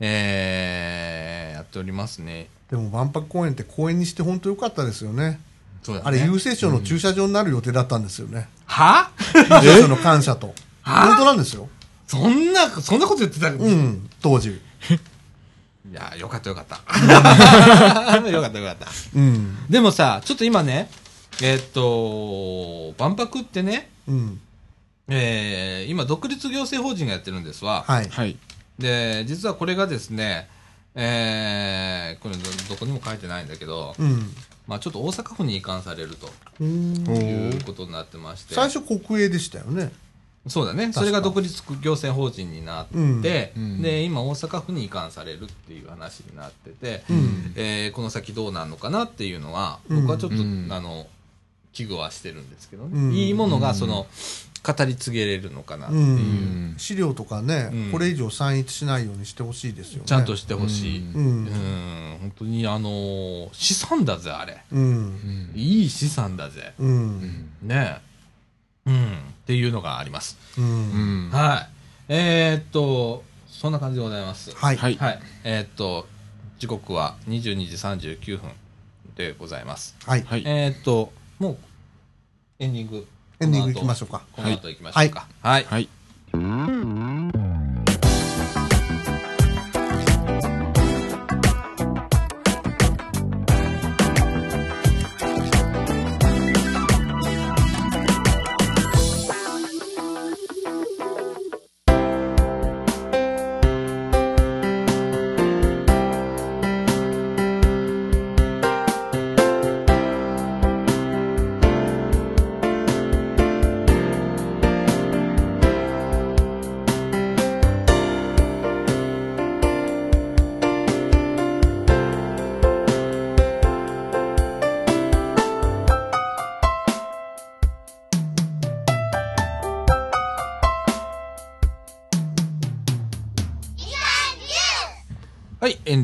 [0.00, 2.48] えーやっておりますね。
[2.70, 5.40] でも万博公園って公園にして本当良かったですよね。
[5.86, 6.00] ね。
[6.04, 8.48] あれ、郵政省の駐車場になる予定だったんですよね。
[8.66, 9.10] は？
[9.34, 10.54] 郵政省の感謝と。
[10.84, 11.68] 本当なんですよ。
[12.06, 13.56] そんなそんなこと言ってたの？
[13.58, 14.60] うん、当時。
[15.90, 16.76] いや、よかったよかった。
[18.30, 18.86] よかったよかった。
[19.14, 19.56] うん。
[19.70, 20.90] でもさ、ちょっと今ね、
[21.40, 24.40] えーっと、万博ってね、うん。
[25.08, 27.84] えー今、独立行政法人がやってるんですわ。
[27.86, 28.08] はい。
[28.08, 28.36] はい。
[28.78, 30.48] で、実はこれがですね、
[30.94, 34.34] えーこれどどこにも書いてないんだけど、うん。
[34.66, 36.26] まあちょっと大阪府に移管されると
[36.62, 38.54] いうーことになってまして。
[38.54, 39.90] 最初国営でしたよね。
[40.48, 40.92] そうだね。
[40.92, 47.52] それが独立行政法人になって、うんうんで、今大阪府に移管されるっていう話になってて、うん。
[47.56, 51.06] えーこの先どうなるのかなっていうのは、うん僕はちょっと、うんあの、
[51.72, 52.90] 危惧はしてるんですけどね。
[52.92, 54.06] うんいいものが、その、
[54.66, 56.74] 語り継げれるのかなっていうう、ん。
[56.78, 60.02] 資料とかね、うんこれ以上散逸しないようにしてほしいですよね。
[60.06, 60.98] ちゃんとしてほしい。
[61.00, 62.18] ううん、うん。
[62.20, 64.58] 本当にあのー資産だぜ、あれ。
[64.72, 65.50] うん。
[65.54, 66.72] いい資産だぜ。
[66.78, 67.48] うん。
[67.62, 68.07] ねえ。
[68.88, 69.06] うん。
[69.06, 70.36] っていうのがあります。
[70.58, 70.62] う。
[70.62, 71.30] うんん。
[71.30, 71.68] は
[72.08, 72.12] い。
[72.12, 74.50] えー、っと、そんな感じでございます。
[74.54, 74.76] はい。
[74.76, 75.20] はいはい。
[75.44, 76.06] えー、っと、
[76.58, 78.50] 時刻は22時39分
[79.14, 79.96] でございます。
[80.06, 80.22] はい。
[80.22, 80.42] はい。
[80.46, 81.58] えー、っと、もう、
[82.58, 83.06] エンディング。
[83.40, 84.22] エンディング行きましょうか。
[84.32, 85.28] この後行きましょうか。
[85.42, 85.64] はい。
[85.64, 85.72] はい。
[85.72, 85.88] はい、
[86.34, 86.97] エン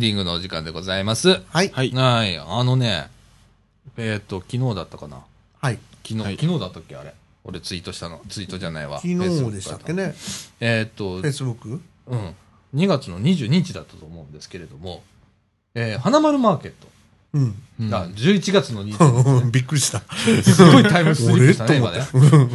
[0.04, 1.40] ディングのお時間でございます。
[1.48, 1.70] はい。
[1.70, 1.90] はい。
[1.90, 3.08] はい、あのね、
[3.96, 5.24] えっ、と、昨日だったかな？
[5.58, 5.78] はい。
[6.06, 6.94] 昨日、はい昨日だったっけ？
[6.94, 7.14] あれ。
[7.44, 8.20] 俺ツイートしたの。
[8.28, 8.98] ツイートじゃないわ。
[8.98, 10.14] 昨日 Facebook でしたっけね？
[10.60, 12.34] えっ、とフェ、イスブックうん。
[12.74, 15.02] 2月の22日だったと思うんですけれども、
[15.74, 16.86] えー、花丸マーケット
[17.34, 17.42] うん。
[17.80, 20.00] うんが11月の22日、 びっくりした。
[20.44, 21.98] すごいタイムスリップしたね、今俺？
[21.98, 22.04] ね。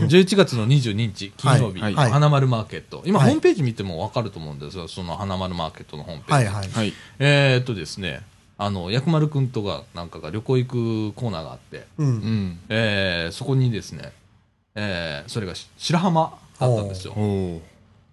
[0.08, 3.04] 11 月の22日、金曜日、はいはい花丸マーケット。
[3.06, 6.46] 今、はいホームページ見てもわかると思うんですよ、その花丸マーケットのホームページ。
[6.46, 6.70] はいはい。
[6.70, 6.94] はい。
[7.20, 8.22] えーっとですね、
[8.58, 12.06] あの、薬丸くんとかなんかが旅行行くコーナーがあって、う。
[12.06, 12.60] うんん。
[12.70, 14.14] えーそこにですね、
[14.76, 17.14] えーそれがし白浜あったんですよ。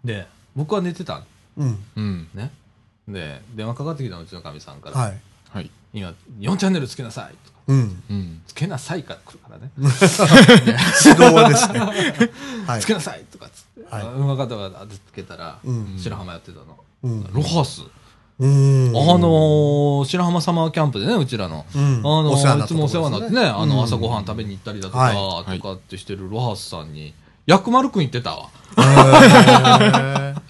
[0.05, 1.23] で、僕は寝てた
[1.57, 1.79] うん。
[1.95, 2.29] うん。
[2.35, 2.51] ね。
[3.07, 5.21] で、電話かかってきたのうちのかみさんから、はい。
[6.03, 6.15] はい。
[6.39, 7.59] 今、4チャンネルつけなさいとか。
[7.69, 8.03] うん。
[8.11, 8.43] うん。
[8.47, 9.71] つけなさいから来るからね。
[9.79, 11.81] 指導はですね。
[12.67, 12.87] はいつ。
[12.87, 16.77] けなさいとかっつって、はいあうまかったからつけたら、うん白浜やってたの。
[17.03, 17.33] うん。
[17.33, 17.83] ロハス。
[18.39, 18.89] うん。
[18.89, 21.65] あのー、白浜サマーキャンプでね、うちらの。
[21.75, 27.15] うんあのお世話になったいつもお世話になってね、あの、朝ごはんべ食べに行ったりだとか、はいとかってしてるロハスさんに、
[27.47, 28.51] 薬丸くん行ってたわ。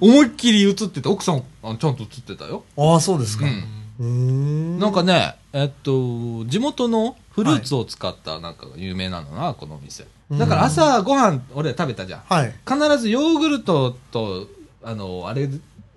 [0.00, 2.64] 思いっきり映ってて、奥さんあちゃんと映ってたよ。
[2.76, 3.46] ああ、そうですか。
[3.46, 3.79] うん。
[4.00, 10.06] なんかね、えっと、地元のフルーツを使ったなんかが有名なのな、このお店。
[10.30, 12.20] だから朝ごはん、俺食べたじゃん。
[12.20, 12.54] はい。
[12.66, 14.46] 必ずヨーグルトと、
[14.82, 15.48] あの、あれ、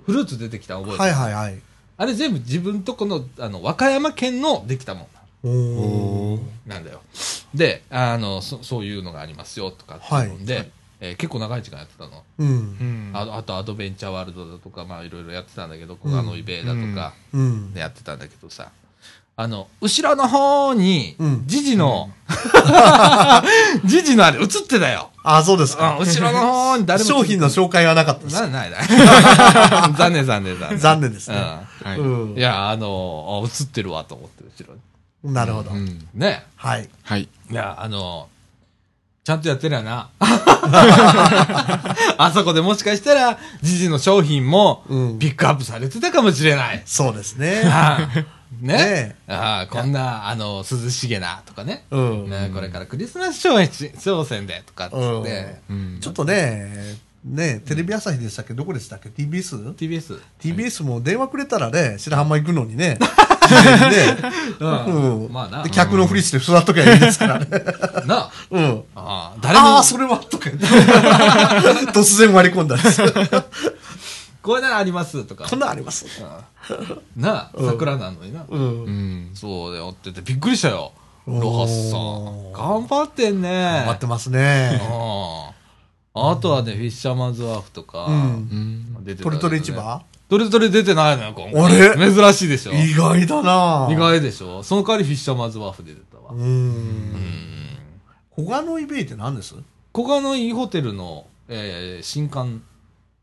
[0.05, 1.61] フルーツ出てきたの覚えてる、はいはいはい。
[1.95, 5.07] あれ全部自分とこの、あの、和歌山県のできたもん。
[6.65, 7.01] なんだよ。
[7.53, 10.71] で、あの、そそういうのがありますよとかっていうので、
[11.05, 12.23] えー結構長い時間やってたの。
[12.39, 12.47] うん。
[12.47, 13.11] うん。
[13.13, 17.73] ああとアドベンチャーワールドだとか、まあいろいろやってたんだけど、小のイベだとか、うん。
[17.73, 18.71] でやってたんだけどさ、
[19.35, 22.09] あの、後ろの方にうん、ジジの、
[23.83, 25.09] ジジのあれ映ってたよ。
[25.23, 25.97] ああ、そうですうんか。
[25.99, 27.05] 後ろの方に誰も。
[27.09, 28.41] 商品の紹介はなかったです。
[28.41, 28.87] な、ないない。
[29.97, 30.79] 残念残念残念。
[30.79, 31.35] 残念ですね。
[31.37, 31.99] はい。
[31.99, 32.37] うんうん。
[32.37, 35.33] いや、あの、あ映ってるわと思って、後ろに。
[35.33, 35.77] なるほどう。
[35.77, 36.07] ん。
[36.13, 36.45] ね。
[36.55, 36.89] はい。
[37.03, 37.23] はい。
[37.23, 38.27] いや、あの、
[39.23, 40.09] ちゃんとやってるやな。
[42.17, 46.83] あそこでもしかしたら、ジジの商品もうんピックアップされてたかもしれない。
[46.85, 47.63] そうですね。
[48.59, 51.85] ねねああこんな、あの、涼しげなとかね。
[51.89, 52.29] うん。
[52.29, 53.57] ねこれからクリスマス商
[53.97, 55.99] 商戦でとかっつって、うん。
[56.01, 58.53] ちょっとね、ね、テレビ朝日でしたっけ？
[58.53, 60.83] どこでしたっけ ?TBS?TBS TBS。
[60.83, 62.97] も電話くれたらね、白浜行くのにね。
[64.59, 67.47] うんうんまあなで、客のふりして座っときゃいいですからね。
[68.05, 68.83] なうん。
[68.95, 70.65] ああ誰もああ、それはとか言って。
[71.91, 73.01] 突然割り込んだんです。
[74.41, 75.59] これならありますとかこん。
[75.59, 76.05] なんあります。
[77.15, 78.43] なあ、桜なのにな。
[78.49, 78.83] うん。
[78.83, 79.31] うん。
[79.33, 80.91] そうでやっててびっくりしたよ。
[81.25, 82.51] ロハスさん。
[82.51, 83.83] 頑張ってんね。
[83.85, 84.81] 待ってますね。
[84.89, 85.62] うん
[86.15, 88.07] あとはね、フィッシャーマンズワーフとか。
[89.03, 90.03] 出てたトリトリけどね市場？
[90.29, 91.79] トリトリ出てないのよ、今あ回。
[91.97, 92.13] れ？
[92.13, 92.73] 珍しいでしょ？
[92.73, 94.61] 意外だな意外でしょ？
[94.63, 96.31] その代わりフィッシャーマンズワーフ出てたわ。
[96.31, 96.35] う。
[96.35, 97.15] うんん。
[98.31, 99.55] 小賀のイベイって何です？
[99.91, 102.61] 小賀のいいホテルの、えー、新館、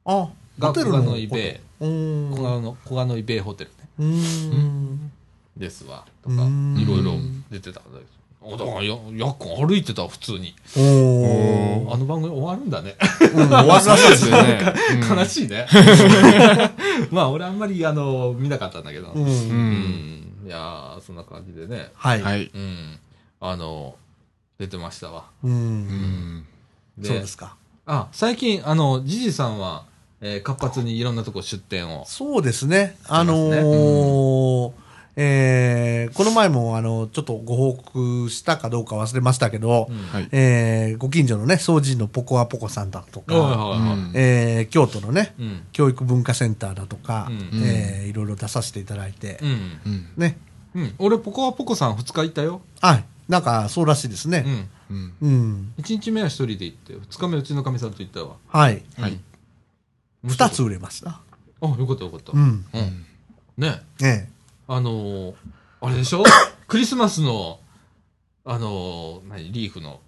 [0.04, 0.28] あ、
[0.58, 2.30] がホテルの小賀のイベうーん。
[2.32, 3.76] 小賀の、小賀のイベイホテルね。
[3.98, 5.12] うーん。
[5.56, 6.04] ですわ。
[6.22, 7.12] とか、うんいろいろ
[7.50, 8.04] 出てたんだけど。
[8.42, 10.54] あだからや、やっこ歩いてた、普通に。
[10.76, 11.92] おー。
[11.92, 12.96] あの番組終わるんだね。
[13.34, 14.60] うん終わったそうですよね。
[15.08, 15.66] 悲しいね。
[17.10, 19.08] まあ、俺あんまり、あの、見なかったんだけど。
[19.08, 19.18] う。
[19.18, 19.24] うん。
[19.24, 19.30] うん
[20.42, 20.46] うん。
[20.46, 21.90] いやー、そんな感じでね。
[21.94, 22.22] はい。
[22.22, 22.50] はい。
[22.54, 22.98] うん。
[23.40, 23.96] あの、
[24.58, 25.24] 出てましたわ。
[25.44, 25.48] う。
[25.48, 25.86] うん
[26.38, 26.46] ん。
[27.02, 27.56] そうですか。
[27.84, 29.84] あ、最近、あの、ジジさんは、
[30.22, 32.04] えー活発にいろんなとこ出店を。
[32.06, 32.96] そうですね。
[33.08, 34.72] あのしてますねー
[35.16, 40.28] えーこの前も、あの、ちょっとご報告したかどうか忘れましたけど、うんはい。
[40.32, 43.34] えーご近所のね、掃除のポコアポコさんだとか。
[43.36, 45.62] うんえー京都のね、うん。
[45.72, 49.48] 教育文化センターだとか、うんえーいろいろ出させていただいて、うん。
[49.48, 50.08] うん。
[50.16, 50.38] ね。
[50.74, 50.94] うん。
[50.98, 52.60] 俺、ポコアポコさん2日行ったよ。
[52.80, 53.04] はい。
[53.28, 54.44] なんか、そうらしいですね。
[54.90, 54.94] うん。
[54.96, 55.12] うん。
[55.22, 55.72] うん。
[55.78, 58.36] 1日目は1人で行って、2日目うちのかみさんと行ったわ。
[58.48, 58.82] はい。
[58.98, 59.18] はい。
[60.24, 61.20] 二つ売れました。
[61.62, 62.32] あ、よかったよかった。
[62.32, 62.64] うん。
[62.72, 63.04] うん。
[63.56, 63.80] ね。
[64.02, 64.28] え
[64.72, 65.34] あのー、
[65.80, 66.22] あれでしょ？
[66.68, 67.58] クリスマスの、
[68.44, 69.98] あのー、何、リーフの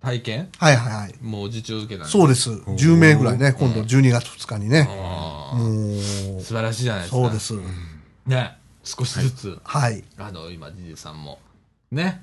[0.00, 0.48] 体験？
[0.54, 1.14] えはいはいはい。
[1.20, 2.48] もう受注受けたんそうです。
[2.50, 4.84] 10名ぐらいね、今度12月2日にね。
[4.84, 7.16] もう、素晴らしいじゃないですか。
[7.18, 7.38] そうで。
[7.38, 7.54] す。
[8.24, 8.56] ね。
[8.84, 10.02] 少しずつ、はい。
[10.16, 11.38] あの、今、ジジさんも、
[11.90, 12.22] ね。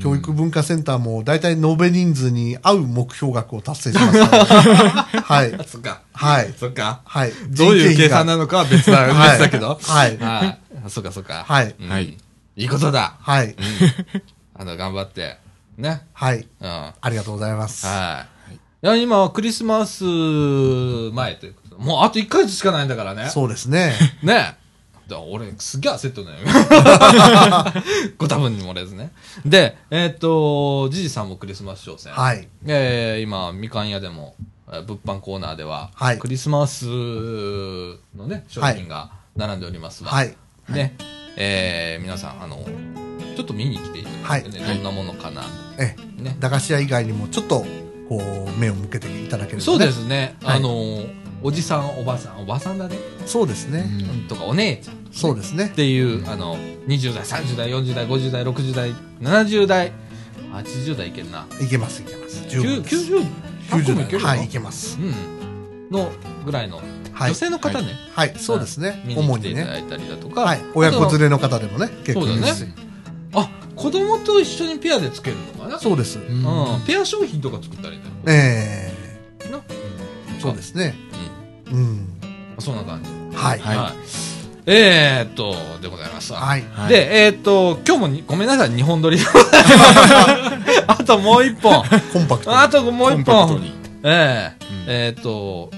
[0.00, 5.04] 教育文化センターも大体延べ人数に合う目標額を達成しました。
[5.22, 5.56] はい。
[5.68, 6.00] そっか。
[6.12, 6.54] はい。
[6.58, 7.02] そっか。
[7.04, 7.32] はい。
[7.50, 9.78] どういう計算ななのかは別だ、はい別だけど。
[9.80, 10.63] はいはい。
[10.88, 11.44] そっかそっか。
[11.46, 12.16] はいうんはい
[12.56, 13.16] いいことだ。
[13.20, 13.48] はい。
[13.48, 13.54] うん。
[14.54, 15.38] あの、頑張って。
[15.76, 16.06] ね。
[16.12, 16.46] はい。
[16.60, 16.68] うん。
[16.68, 17.84] はありがとうございます。
[17.86, 17.88] い。
[17.88, 23.28] いや、今はクリスマス前ということでもうあと1ヶ月しかないんだからね。
[23.30, 23.92] そうですね。
[24.22, 24.56] ね。
[25.08, 26.38] だ俺、すげえ焦っとるのよ。
[28.16, 29.12] ご多分に漏れずね。
[29.44, 32.12] で、えっ、と、じじさんもクリスマス商戦。
[32.12, 32.48] はい。
[32.66, 34.34] えー今、みかん屋でも、
[34.68, 40.34] えー物販コーナーでは、はいクリスマスのね、商品が並んでおりますが、はい。
[40.68, 40.96] ね、
[41.36, 42.64] えー皆さん、あの、
[43.36, 45.42] ちょっと見に来ていただいてね、はいどんなものかな、
[45.78, 46.36] えね。
[46.40, 47.64] 駄菓子屋以外にもちょっと、
[48.08, 49.64] こう、目を向けていただけると、ね。
[49.64, 51.04] そうですね、はいあの、
[51.42, 52.96] おじさん、おばさん、おばさんだね、
[53.26, 53.86] そうですね。
[54.28, 55.68] とか、お姉ちゃん、そうですねっ。
[55.70, 56.56] ていう、あの、
[56.86, 59.92] 20代、30代、40代、50代、60代、70代、
[60.52, 61.46] 80代いけんな。
[61.60, 62.48] いけます、いけます。
[62.48, 62.96] 十9分です。
[63.12, 63.26] 90、
[63.70, 64.28] 100もいけるの？
[64.28, 64.98] はい、いけます。
[64.98, 65.90] うん。
[65.90, 66.10] の
[66.44, 66.80] ぐらいの、
[67.14, 67.30] はい。
[67.30, 67.88] 女性の方ね。
[68.14, 69.02] はい、そうですね。
[69.06, 69.54] 見に主にね。
[69.54, 70.40] 来ていただいたりだとか。
[70.42, 70.60] はい。
[70.74, 75.78] 親子連れの方でもね、結構いますしそうだあ、子供と一緒にペアでつけるのかな？
[75.78, 76.18] そうです。
[76.18, 76.44] うん。
[76.86, 78.10] ペア商品とか作ったりだよ。
[78.26, 78.92] え
[79.50, 79.58] な？
[79.58, 80.94] えそうですね。
[81.72, 81.78] うん。
[81.78, 82.08] うん。
[82.58, 83.36] そんな感じ。
[83.36, 83.58] はい。
[83.58, 83.92] はいはい。
[84.66, 86.40] えーっと、でございますわ。
[86.40, 86.64] はい。
[86.72, 89.18] はいで、えーっと、今日もにごめんなさい、日本撮り。
[90.86, 91.82] あともう一本。
[92.12, 92.56] コンパクトに。
[92.56, 93.48] あともうコン一本。
[93.48, 93.72] パクトに
[94.04, 95.70] ええうんえーっと、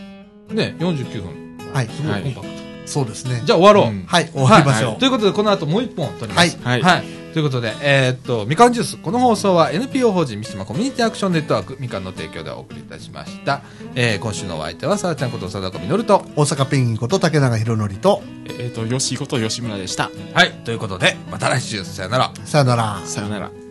[0.50, 1.72] ね、49分。
[1.72, 1.88] はい。
[1.88, 2.56] すごいコンパクト。
[2.86, 3.42] そうですね。
[3.44, 3.92] じゃあ終わろう。
[3.92, 4.98] うんはい、終わりましょう。
[4.98, 6.58] ということで、この後もう一本撮ります。
[6.62, 7.04] はいはい。
[7.32, 8.96] ということで、えーっと、みかんジュース。
[8.96, 13.60] この放送は NPO 法人三島コミュニティアクションネットワークみかんの提供でお送りいたしました。
[13.94, 16.24] えー今週のお相手は、さあちゃんこと貞子みのると。
[16.36, 18.22] 大阪ペンギンこと竹永宏典と、
[18.58, 20.10] えっ、と、吉井こと吉村でした。
[20.32, 20.52] はい。
[20.64, 22.32] ということで、また来週、さよなら。
[22.44, 23.02] さよなら。
[23.04, 23.65] さよなら。